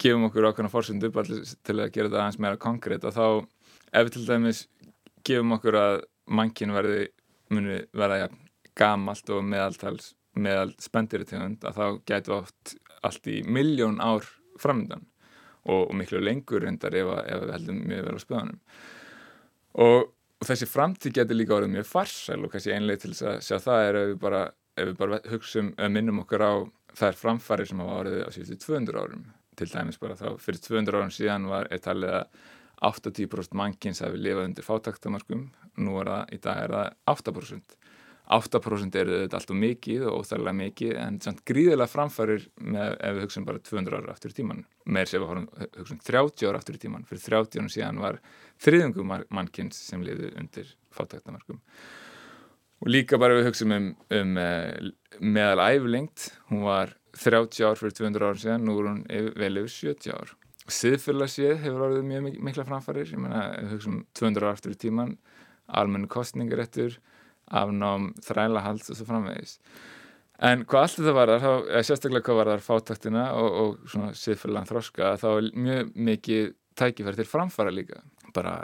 [0.01, 3.28] gefum okkur ákveðna fórsundu bara til að gera þetta aðeins meira konkrétt að þá
[3.95, 4.66] ef við til dæmis
[5.28, 5.95] gefum okkur að
[6.26, 7.08] mannkinn verði
[7.53, 8.30] muni verða ja,
[8.78, 12.75] gamalt og meðaltals meðal spendiri tegund að þá gætu oft
[13.05, 14.25] allt í miljón ár
[14.61, 15.05] framöndan
[15.65, 18.59] og, og miklu lengur reyndar ef, ef við heldum mjög vel á spöðunum.
[19.86, 23.39] Og, og þessi framtíð getur líka orðið mjög farsæl og kannski einlega til þess að
[23.47, 24.43] sjá það er ef við bara,
[24.75, 26.53] ef við bara hugsum, minnum okkur á
[26.95, 29.25] þær framfæri sem hafa orðið á síðustu 200 árum.
[29.55, 32.45] Til dæmis bara þá fyrir 200 árum síðan var eitt talið að
[32.86, 35.45] 80% mannkins hafi lifað undir fátaktamarkum
[35.79, 37.77] nú er það, í dag er það 8%
[38.26, 43.26] 8% eru þetta alltaf mikið og óþærlega mikið en samt gríðilega framfærir með, ef við
[43.28, 46.80] hugsaum bara 200 ára aftur í tíman með þess að við hugsaum 30 ára aftur
[46.80, 48.19] í tíman fyrir 30 árum síðan var
[48.65, 51.61] þriðungum mannkins sem lifið undir fátaktamarkum
[52.82, 54.89] og líka bara við hugsaum um, um uh,
[55.21, 59.03] meðal æflengt hún var 30 ár fyrir 200 árum síðan nú er hún
[59.39, 60.34] vel yfir 70 ár.
[60.65, 64.73] Siðfélagsið hefur orðið mjög mik mikla framfærir ég meina, ef við hugsaum 200 ára aftur
[64.73, 65.13] í tíman
[65.80, 66.97] almennu kostningaréttur
[67.51, 69.59] afnám þrælahalds og svo framvegis.
[70.43, 74.67] En hvað allt þetta var þar, sérstaklega hvað var þar fátaktina og, og svona siðfélagan
[74.67, 78.01] þroska þá er mjög mikið tækifæri til framfæra líka.
[78.35, 78.57] Bara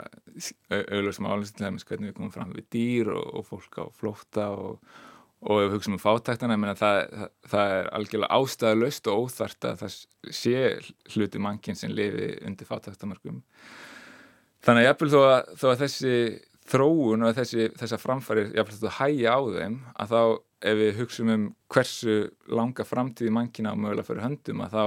[0.68, 4.82] auðvitað sem dæmis hvernig við komum fram við dýr og, og fólk á flótta og,
[5.48, 9.68] og ef við hugsaum um fátaktina meina, það, það, það er algjörlega ástæðalaust og óþart
[9.70, 9.96] að það
[10.42, 10.56] sé
[11.14, 13.40] hluti mannkinn sem lifi undir fátaktamarkum
[14.62, 16.14] þannig að jafnvel þó að, þó að þessi
[16.70, 20.22] þróun og þessi, þessa framfæri þetta hægja á þeim að þá
[20.62, 22.16] ef við hugsaum um hversu
[22.52, 24.84] langa framtíði mannkina á mögulega fyrir höndum að þá,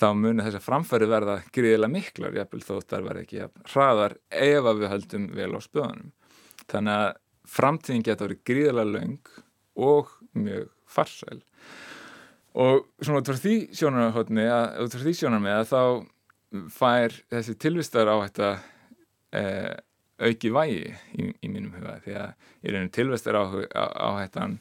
[0.00, 4.70] þá muni þessa framfæri verða gríðilega miklar jafnvel þó þar verða ekki jafn hraðar ef
[4.72, 6.10] að við höldum vel á spöðunum.
[6.72, 7.12] Þannig að
[7.52, 9.32] framtíðin geta verið gríðilega löng
[9.86, 11.40] og mjög farsæl.
[12.52, 17.54] Og svona út frá því sjónarhóttni að út frá því sjónarmið að þá fær þessi
[17.60, 18.50] tilvistar áhætta
[19.32, 19.72] eh,
[20.28, 24.58] auki vægi í, í mínum huga því að í rauninu tilvistar áhættan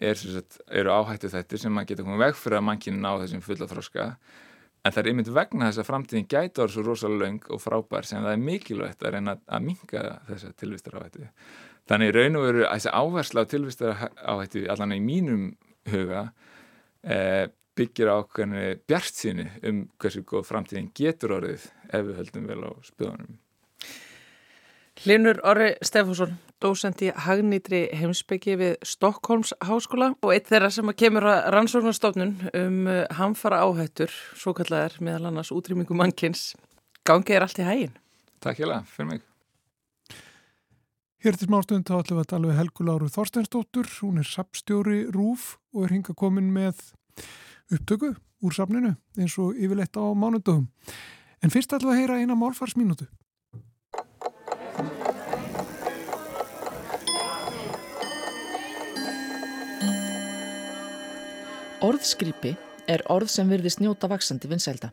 [0.00, 3.44] er, sagt, eru áhættu þetta sem maður getur komið veg fyrir að mannkinn ná þessum
[3.44, 4.08] fulla þroska
[4.86, 8.06] en það er einmitt vegna þess að framtíðin gæti orð svo rosalega löng og frábær
[8.06, 11.30] sem það er mikilvægt að reyna að minka þessa tilvistar áhættu
[11.90, 15.48] þannig raun og veru að þessi áhersla á tilvistar áhættu allan í mínum
[15.90, 16.28] huga
[17.02, 22.48] eh, byggir á hvernig bjart síni um hversu góð framtíðin getur orðið ef við höldum
[22.50, 23.36] vel á spöðunum
[25.04, 31.26] Linur Orri Stefánsson, dósend í hagnýtri heimsbyggi við Stokkólms háskóla og eitt þeirra sem kemur
[31.28, 36.54] að rannsóknarstofnun um uh, hamfara áhættur, svo kallar meðal annars útrýmingu mannkins.
[37.06, 37.98] Gangið er allt í hægin.
[38.40, 39.26] Takk hjá það, fyrir mig.
[41.26, 45.04] Hér til smástund þá ætlum við að tala við Helgu Láru Þorsteinsdóttur, hún er sapstjóri
[45.12, 46.80] RÚF og er hinga komin með
[47.74, 50.66] upptöku úr sapninu eins og yfirleitt á mánundöfum.
[51.44, 53.10] En fyrst ætlum við að heyra eina málfarsmínútu.
[61.86, 62.56] Orðskripi
[62.90, 64.88] er orð sem virðist njóta vaksandi vinsælda.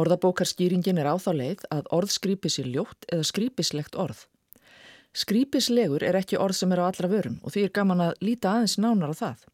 [0.00, 4.22] Orðabókarskýringin er á þá leið að orðskripi sér ljótt eða skripislegt orð.
[5.12, 8.54] Skripislegur er ekki orð sem er á allra vörum og því er gaman að líta
[8.54, 9.44] aðeins nánar á það.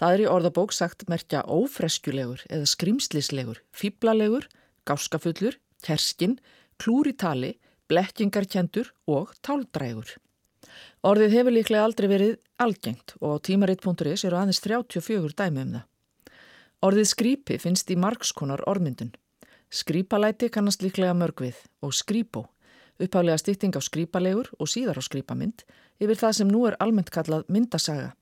[0.00, 4.48] Það er í orðabók sagt merkja ófreskjulegur eða skrimslislegur, fýblalegur,
[4.88, 6.38] gáskafullur, kerskinn,
[6.80, 7.58] klúritali,
[7.92, 10.16] blekkingarkendur og táldrægur.
[11.04, 15.86] Orðið hefur líklega aldrei verið algengt og tímaritt.is eru aðeins 34 dæmi um það.
[16.86, 19.14] Orðið skrýpi finnst í margskonar ormyndun.
[19.68, 22.44] Skrýpalæti kannast líklega mörgvið og skrýpó,
[23.02, 25.64] upphálega stýtting á skrýpalegur og síðar á skrýpamynd
[25.98, 28.12] yfir það sem nú er almennt kallað myndasaga.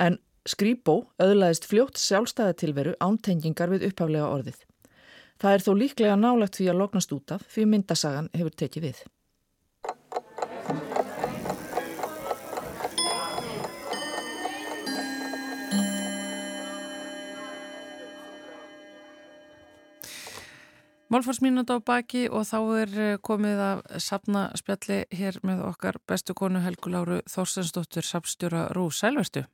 [0.00, 4.58] En skrýpó öðlaðist fljótt sjálfstæðatilveru ántengingar við upphálega orðið.
[5.36, 9.04] Það er þó líklega nálagt því að loknast út af því myndasagan hefur tekið við.
[21.06, 26.34] Málfarsmínut á baki og þá er eh, komið að sapna spjalli hér með okkar bestu
[26.34, 28.88] konu Helgu Láru Þorsensdóttur, sapstjóra Rú.
[28.90, 29.44] Sælverstu?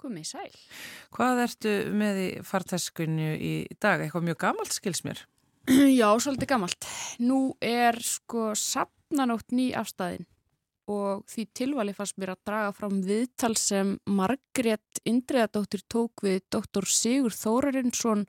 [0.00, 0.50] Komið sæl.
[1.16, 4.04] Hvað ertu með í farteskunni í dag?
[4.04, 5.24] Eitthvað mjög gamalt skils mér?
[6.00, 6.90] Já, svolítið gamalt.
[7.24, 10.28] Nú er sko sapnanótt ný afstæðin
[10.90, 16.88] og því tilvali fannst mér að draga fram viðtal sem Margrét Indriðadóttir tók við doktor
[16.88, 18.26] Sigur Þórarinsson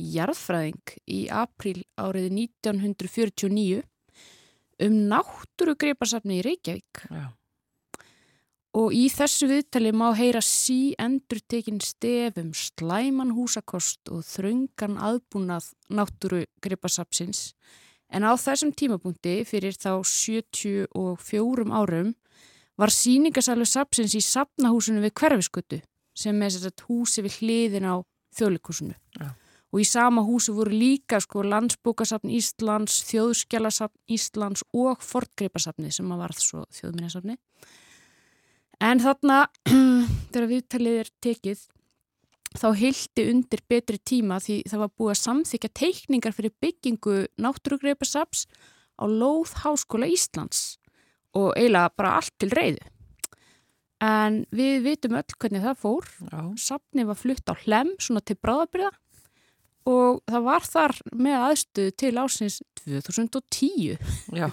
[0.00, 3.82] jarðfræðing í april árið 1949
[4.84, 7.06] um náttúrugreipasafni í Reykjavík.
[7.10, 7.26] Já.
[8.74, 15.70] Og í þessu viðtali má heyra sí endur tekin stefum slæman húsakost og þröngan aðbúnað
[15.94, 17.52] náttúrugreipasafsins
[18.10, 22.10] en á þessum tímapunkti fyrir þá 74 árum
[22.74, 25.80] var síningasalur sapsins í sapnahúsinu við hverfiskötu
[26.18, 27.94] sem er húsi við hliðin á
[28.34, 28.98] þjóðlikúsinu.
[29.20, 29.30] Já.
[29.74, 36.22] Og í sama húsi voru líka sko landsbókasafn Íslands, þjóðskjálasafn Íslands og fortgreipasafni sem að
[36.22, 37.34] varð svo þjóðminnesafni.
[38.78, 39.40] En þarna,
[40.30, 41.66] þegar viðtalið er tekið,
[42.54, 48.46] þá hildi undir betri tíma því það var búið að samþykja teikningar fyrir byggingu náttúrugreipasafs
[48.94, 50.76] á Lóð Háskóla Íslands
[51.34, 52.92] og eiginlega bara allt til reyðu.
[54.04, 56.06] En við vitum öll hvernig það fór.
[56.30, 56.42] Já.
[56.60, 58.92] Safni var flutt á hlem, svona til bráðabyrða
[59.86, 63.98] og það var þar með aðstuð til ásins 2010.
[64.36, 64.46] Já,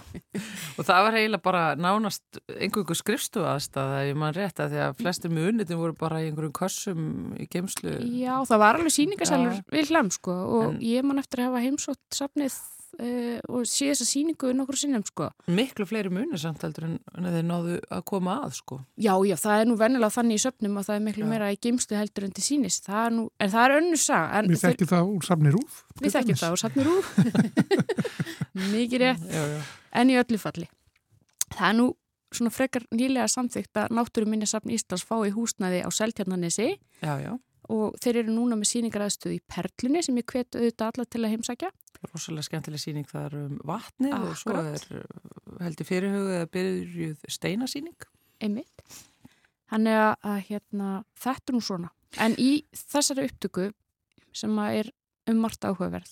[0.77, 4.97] og það var eiginlega bara nánast einhverju skrifstu aðstæða ef mann rétt að því að
[5.01, 7.05] flestir munitin voru bara í einhverjum kössum
[7.39, 7.95] í geimslu.
[8.21, 9.63] Já, það var alveg síningasælur Já.
[9.75, 12.59] við hlem sko og En- ég man eftir að hafa heimsótt safnið
[12.99, 15.29] uh, og sé þessa síningu nokkur sinnum sko.
[15.51, 18.79] Miklu fleiri munir samt heldur en en þeir náðu að koma að sko.
[18.99, 21.29] Já, já, það er nú vennilega þannig í söfnum að það er miklu Já.
[21.31, 22.79] meira í geimslu heldur en til sínis.
[22.85, 24.39] Það er nú, en það er önnur saga.
[24.39, 25.79] en Við þekkjum það úr safni rúf.
[26.01, 27.09] Við þekkjum það og safnir úr.
[28.73, 29.25] Mikið rétt.
[29.31, 29.61] Já, já.
[30.01, 30.69] En í öllu falli.
[31.51, 31.87] Það er nú
[32.31, 36.69] svona frekar nýlega samþygt að Náttúruminjasafn Íslands fái húsnæði á Seltjarnanesi
[37.03, 37.33] Já, já,
[37.71, 41.33] og þeir eru núna með síningaræðstöð í Perlunni sem ég hvet auðvitað alla til að
[41.35, 41.71] heimsækja.
[42.11, 45.03] rosalega skemmtileg síning það er um vatnið og svo er uh,
[45.61, 48.07] heldur fyrirhugið að byrjuð steinasíning.
[48.41, 48.85] einmitt.
[49.71, 50.87] Þannig að, að hérna,
[51.23, 51.91] þetta er nú svona.
[52.19, 53.69] En í þessari upptöku
[54.35, 54.89] sem er
[55.29, 56.11] um margt áhugaverð,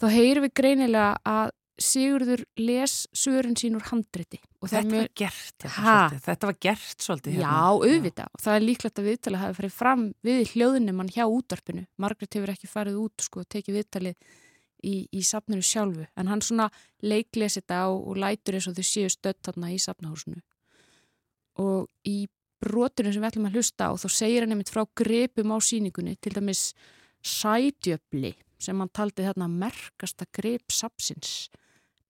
[0.00, 4.38] þá heyrum við greinilega að Sigurður les sögurinn sín úr handriti.
[4.62, 7.38] Þetta mjög- var gert, hérna, þetta var gert svolítið.
[7.40, 7.88] Já, hérna.
[7.88, 8.28] auðvitað.
[8.34, 11.86] Og það er líklegt að viðtalið hafi farið fram við hljóðunumann hjá útvarpinu.
[11.98, 14.14] Margrét hefur ekki farið út sko, og tekið viðtalið
[14.84, 16.06] í, í safninu sjálfu.
[16.16, 16.70] En hann svona
[17.02, 20.42] leikles þetta og, og lætur eins og þau séu stödd þarna í safnahúsinu.
[21.58, 22.28] Og í
[22.62, 26.14] brotinu sem við ætlum að hlusta á þá segir hann einmitt frá grepum á síningunni
[26.20, 26.74] til dæmis
[27.26, 31.48] sædjöfli sem hann taldi þarna merkasta grep sapsins.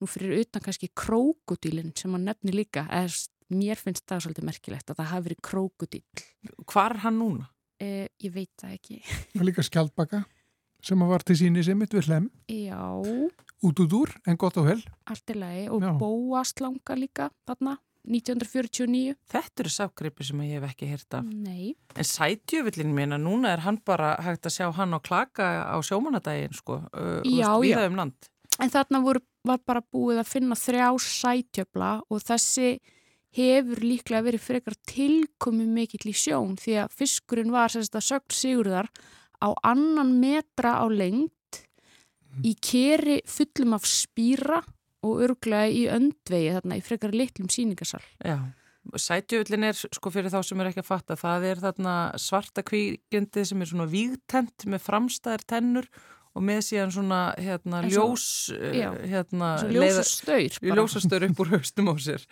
[0.02, 3.12] Nú fyrir utan kannski krókudílinn sem hann nefnir líka, eða
[3.54, 6.04] mér finnst það svolítið merkilegt að það hafi verið krókudíl.
[6.66, 7.46] Hvar er hann núna?
[7.82, 8.96] Eh, ég veit það ekki.
[9.38, 10.24] Og líka skjaldbaka.
[10.82, 12.74] sem að var til síni sem mitt við hlem, Já,
[13.62, 14.80] út út úr, en gott og vel.
[15.06, 15.92] allt í lagi og Já.
[16.00, 17.76] bóaslanga líka þarna,
[18.10, 19.14] 1949.
[19.30, 21.24] Þetta eru ságripi sem ég hef ekki hýrt af.
[21.24, 25.46] Nei, En sætjöfullin mín að núna er hann bara hægt að sjá hann á klaka
[25.70, 27.86] á sjómanadaginn sko, uh, Já, já.
[27.86, 28.14] um land.
[28.58, 32.76] en þarna voru, var bara búið að finna þrjá sætjöfla og þessi
[33.32, 38.36] hefur líklega verið frekar tilkomi mikill í sjón því að fiskurinn var sérst að sögn
[38.36, 38.90] sigurðar
[39.40, 41.62] á annan metra á lengt
[42.46, 44.60] í keri fullum af spýra
[45.02, 48.02] og örglega í öndvegi þarna í frekar litlum síningasal.
[48.22, 48.38] Já,
[48.94, 53.44] sætjöfullin er sko fyrir þá sem er ekki að fatta, það er þarna svarta kvíkjandi
[53.48, 55.88] sem er svona vígtent með framstæðar tennur
[56.34, 58.26] og með síðan svona hérna svo- ljós
[58.72, 60.76] já, hérna Svo ljós og staur bara.
[60.80, 62.24] ljósastur upp úr haustum á sér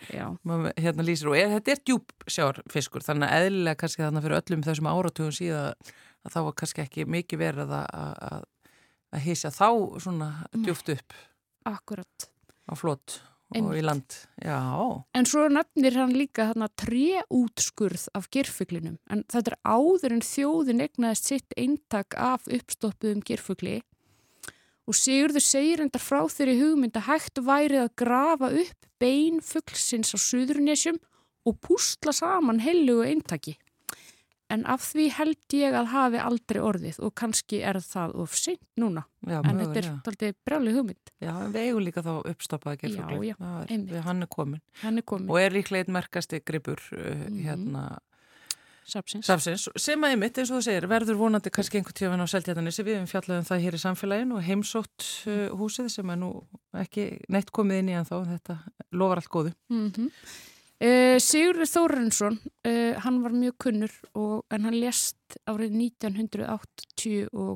[0.43, 4.63] Maður hérna lýsir og er, þetta er djúpsjárfiskur þannig að eðlilega kannski þannig fyrir öllum
[4.65, 5.73] þessum áratugum síðan
[6.25, 8.45] að þá var kannski ekki mikið verið að, að,
[9.25, 9.67] hýsja þá
[10.01, 11.13] svona djúpt upp
[11.65, 12.29] akkurat.
[12.69, 13.19] á flott
[13.51, 13.81] og Einmitt.
[13.81, 14.13] í land.
[14.39, 18.97] Já, En svo nefnir hann líka þarna tréútskurð af gerfuglinum.
[19.11, 23.81] En þetta er áður en þjóðin egnaðist sitt eintak af uppstoppuðum gerfugli.
[24.89, 30.13] Og Sigurður segir endar frá þeirri hugmynd að hægt værið að grafa upp bein fuglsins
[30.13, 30.97] á Suðurnesjum
[31.45, 33.57] og púsla saman heilugu eintaki.
[34.51, 38.59] En af því held ég að hafi aldrei orðið og kannski er það of seint
[38.75, 39.05] núna.
[39.23, 41.11] já, En þetta er aldrei brjáli hugmynd.
[41.23, 43.29] Já, en við eigum líka þá uppstoppaða gerfugli.
[43.31, 44.03] Já, já, einmitt.
[44.03, 44.59] hann er komin.
[44.81, 47.39] Hann er komin Og er líklega einn merkasti gripur uh, Mhm.
[47.45, 47.85] hérna
[48.87, 49.25] sapsins.
[49.27, 52.85] Samsins, sem að einmitt eins og þú segir, verður vonandi kannski einhvern tíðan á Seltjarnanissi,
[52.87, 56.31] við hefum fjallað um það hér í samfélaginu og heimsótt uh, húsið sem er nú
[56.81, 58.57] ekki neitt komið inn í en þá, þetta
[58.97, 59.53] lofar allt góðu.
[59.71, 59.89] Mm
[60.81, 67.51] uh, Sigurður Þórensson, uh, hann var mjög kunnur og, en hann lést árið 1983 uh,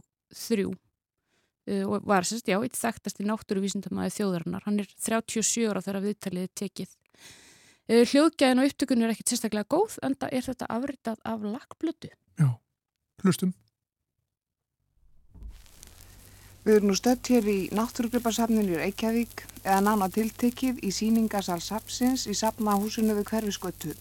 [1.90, 4.66] og var sérst, já, eitt þekktasti náttúruvísindamæði þjóðarinnar.
[4.68, 6.94] Hann er 37 ára þegar viðtalið tekið.
[7.86, 12.10] Uh, hljóðgæðin og upptökun er ekkit sérstaklega góð, en það er þetta afritað af lakkblötu.
[12.42, 12.48] Já,
[13.22, 13.52] hlustum.
[16.66, 22.24] Við erum nú stödd hér í náttúrugripasafninu í Reykjavík eða nána tiltekið í síningasal Sapsins
[22.26, 23.94] í safnahúsinu við hverfiskötu.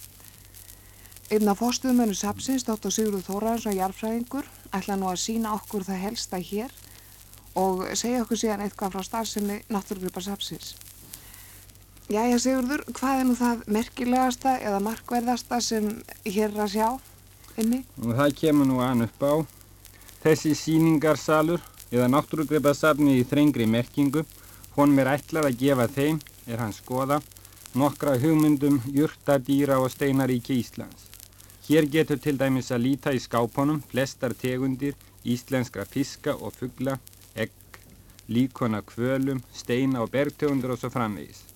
[1.28, 2.88] Einn af fórstuðmönu Sapsins, Dr.
[2.88, 6.72] Sigurður Þóraðarsson, jarfræðingur, ætla nú að sína okkur það helsta hér
[7.60, 10.72] og segja okkur síðan eitthvað frá starfsemi náttúrugripasafsins.
[12.12, 15.86] Jæja Sigurður, hvað er nú það merkilegasta eða markverðasta sem
[16.26, 16.88] hér er að sjá
[17.62, 17.78] inni?
[18.02, 19.34] Og það kemur nú an upp á.
[20.20, 24.26] Þessi síningarsalur eða náttúrugripasafni í þrengri merkingu,
[24.76, 27.22] honum er ætlað að gefa þeim, er hann skoða,
[27.72, 31.08] nokkra hugmyndum jurta, dýra og steinaríki Íslands.
[31.64, 34.92] Hér getur til dæmis að líta í skápunum flestar tegundir
[35.24, 36.98] íslenskra fiska og fugla,
[37.32, 37.56] egg,
[38.28, 41.53] líkona kvölum, steina og bergtegundur og svo framvegis.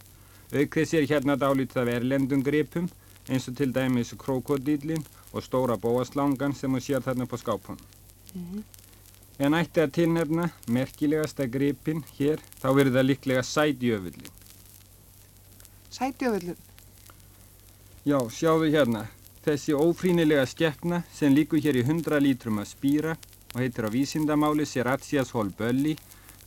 [0.49, 2.89] Auk þess er hérna dálítið af erlendum gripum
[3.29, 7.85] eins og til dæmis krokodílin og stóra bóaslangan sem hún sér þarna á skápunum.
[9.39, 14.33] En ætti að tilnefna merkilegasta gripin hér, þá verður það líklega sætjöfullin.
[15.91, 16.57] Sætjöfullun.
[18.09, 19.05] Já, sjáðu hérna,
[19.45, 23.15] þessi ófrínilega skeppna sem líkur hér í 100 lítrum að spýra
[23.55, 25.97] og heitir á vísindamáli Seratias holbölli,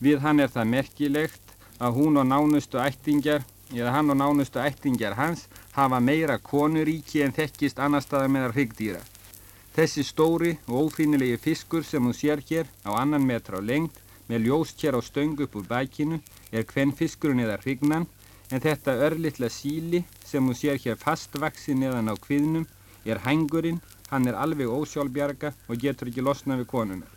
[0.01, 5.15] við hann er það merkilegt að hún og nánustu ættingjar, eða hann og nánustu ættingjar
[5.15, 9.01] hans, hafa meira konuríki en þekkist annar staðar meðar hryggdýra.
[9.75, 14.47] Þessi stóri og ófrínilegi fiskur sem hún sér hér á annan metra á lengt með
[14.47, 16.19] ljóst hér á stöng upp úr bækinu
[16.51, 18.07] er hvenn fiskurinn eða hrygnan
[18.51, 22.67] en þetta örlittla síli sem hún sér hér fastvaksin neðan á kviðnum
[23.05, 23.79] er hængurinn,
[24.11, 27.13] hann er alveg ósjálfbjarga og getur ekki losna við konunar.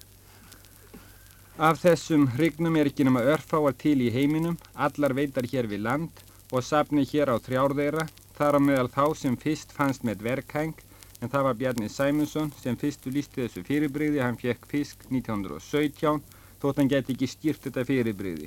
[1.58, 6.24] Af þessum hrygnum er ekki nema örfáar til í heiminum, allar veitar hér við land
[6.54, 8.06] og safni hér á þrjárðeira,
[8.38, 10.74] þar á meðal þá sem fyrst fannst með dverghæng
[11.20, 16.20] en það var Bjarni Sæmundsson sem fyrstu lísti þessu fyrirbrigði, hann fekk fisk 1917
[16.62, 18.46] þótt hann geti ekki stýrt þetta fyrirbrigði.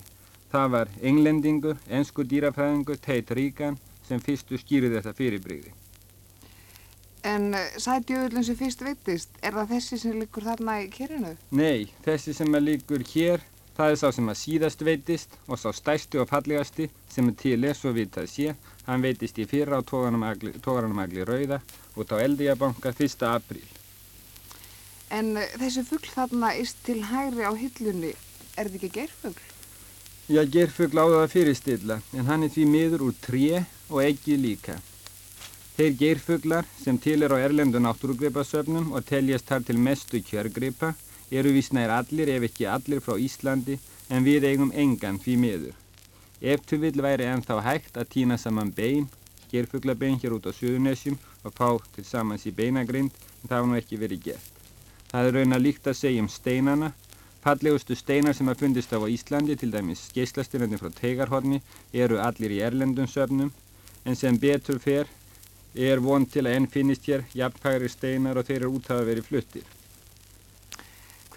[0.51, 3.75] Það var englendingur, ensku dýrafræðingur, Tate Regan
[4.07, 5.73] sem fyrstu skýrði þetta fyrirbrigði.
[7.27, 11.33] En eh, sætjöfullun sem fyrst veittist, er það þessi sem liggur þarna í kerinu?
[11.51, 13.43] Nei, þessi sem líkur hér,
[13.77, 17.57] það er sá sem að síðast veitist og sá stærsti og fallegasti sem er til
[17.63, 18.55] er svo vitað sé.
[18.87, 21.61] Hann veitist í fyrra á tógaranum agli rauða
[21.95, 23.27] út á Eldíabanka 1.
[23.29, 23.67] apríl.
[25.13, 28.11] En eh, þessi fugl þarna ist til hægri á hillunni,
[28.57, 29.45] er þetta ekki geirfugl?
[30.27, 34.75] Já, gerfugl áða að fyrirstilla, en hann er því miður úr tré og ekki líka.
[35.77, 40.95] Þeir geirfuglar sem til er á erlendu náttúrugripasöfnum og teljast þar til mestu kjörgripa
[41.31, 43.77] eru vísnæðir allir ef ekki allir frá Íslandi
[44.09, 45.75] en við eigum engan því miður.
[46.41, 49.07] Ef til vill væri ennþá hægt að týna saman bein,
[49.51, 53.79] gerfuglabein hér út á Suðunesjum og fá til samans í beinagrind en það var nú
[53.79, 54.53] ekki verið gert.
[55.11, 56.91] Það er raun að líkt að segja um steinana.
[57.43, 61.61] Fallegustu steinar sem að fundist á Íslandi, til dæmis geislastinandi frá Teigarhorni,
[61.93, 63.53] eru allir í erlendum söfnum
[64.05, 65.07] en sem betur fer
[65.75, 69.23] er von til að enn finnist hér jafnpæri steinar og þeir eru út að vera
[69.23, 69.76] fluttir.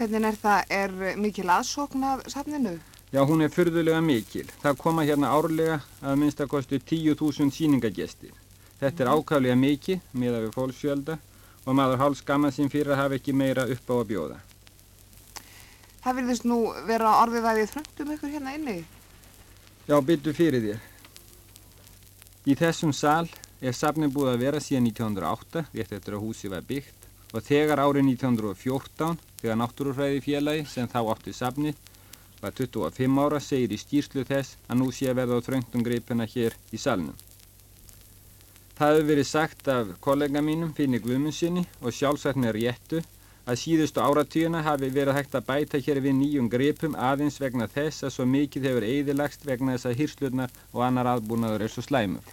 [0.00, 0.70] Hvernig er það?
[0.72, 2.70] Er mikil aðsóknað safninu?
[3.12, 4.46] Já, hún er fyrðulega mikil.
[4.62, 8.30] Það koma hérna árlega að minnst að kostu 10.000 síningagestir.
[8.80, 11.16] Þetta er ákvæmlega mikið með að við fólksjölda
[11.66, 14.38] og maður hálf skamma sín fyrir að hafa ekki meira upp á að bjóða.
[16.00, 18.78] Það virðist nú vera orðið að við þröndum ykkur hérna inni.
[19.84, 20.88] Já, byttu fyrir þér.
[22.48, 23.28] Í þessum sal
[23.60, 26.99] er safnin búið að vera síðan 1908, rétt eftir að húsi var byggt
[27.30, 31.74] og þegar árið 1914, þegar náttúrufræði félagi sem þá átti safni,
[32.40, 36.26] var 25 ára, segir í skýrslu þess að nú sé að verða á þröngtum greipina
[36.26, 37.16] hér í salnum.
[38.80, 43.02] Það hefur verið sagt af kollega mínum, Finni Guðmundssoni og sjálfsagt með réttu
[43.44, 48.06] að síðustu áratíuna hafi verið hægt að bæta hér við nýjum greipum aðeins vegna þess
[48.06, 52.24] að svo mikið hefur eðilagst vegna þess að hýrslurnar og annar aðbúnaður er svo slæmur.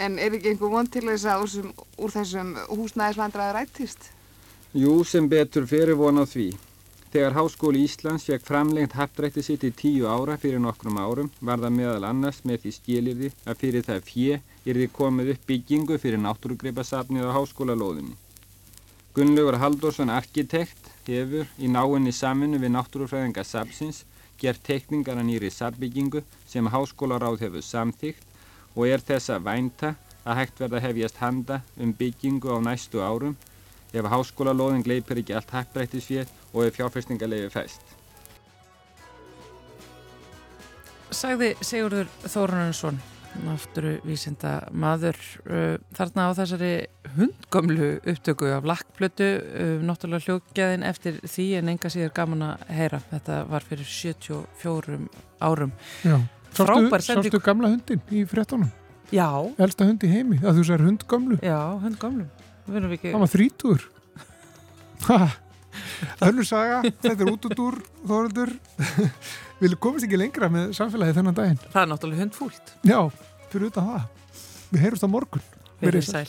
[0.00, 1.70] En er ekki einhver von til þess að úr,
[2.00, 4.10] úr þessum húsnæðisvandræði rættist?
[4.72, 6.48] Jú, sem betur fyrir von á því.
[7.10, 11.74] Þegar Háskóli Íslands fekk framlengt haftrætti sitt í tíu ára fyrir nokkrum árum var það
[11.74, 16.22] meðal annars með því skilirði að fyrir það fjö er því komið upp byggingu fyrir
[16.22, 18.14] náttúrugreipasafnið á háskólalóðinni.
[19.10, 24.04] Gunnlaugur Halldórsson arkitekt hefur í náinni saminu við náttúrufræðinga sapsins
[24.38, 28.29] gert tekningar að nýri sapbyggingu sem háskólaráð hefur samþygt
[28.76, 29.94] og er þess að vænta
[30.24, 33.36] að hægt verða hefjast handa um byggingu á næstu árum
[33.92, 37.96] ef háskólalóðin gleipir ekki allt happrættisfér og ef fjárfestingarleifi fæst.
[41.10, 43.00] Sagði Sigurður Þórunarson,
[43.42, 46.72] náttúru vísinda maður, uh, þarna á þessari
[47.16, 53.02] hundgömlu upptöku af lakkplötu, uh, náttúrulega hljókjaðin eftir því en enga síður gaman að heyra.
[53.10, 55.00] Þetta var fyrir 74
[55.42, 55.74] árum.
[56.06, 56.20] Já,
[56.56, 57.30] Frábær sending.
[57.30, 58.70] sástu gamla hundin í frettunum?
[59.10, 59.26] Já,
[59.58, 61.38] Elsta hund í heimi, að þú sér hundgömlu.
[61.42, 62.26] já, hundgömlu.
[62.66, 63.10] Við erum ekki...
[63.14, 63.86] Það var þrítur.
[66.20, 67.76] Önnur saga, þetta er út út úr
[68.06, 68.52] Þóruldur.
[69.60, 71.58] Við komast ekki lengra með samfélagi þennan daginn.
[71.72, 72.72] Það er náttúrulega hundfúlt.
[72.86, 73.00] Já,
[73.52, 74.06] fyrir utan það.
[74.70, 75.44] Við heyrumst á morgun.
[75.82, 76.28] Verið sæl.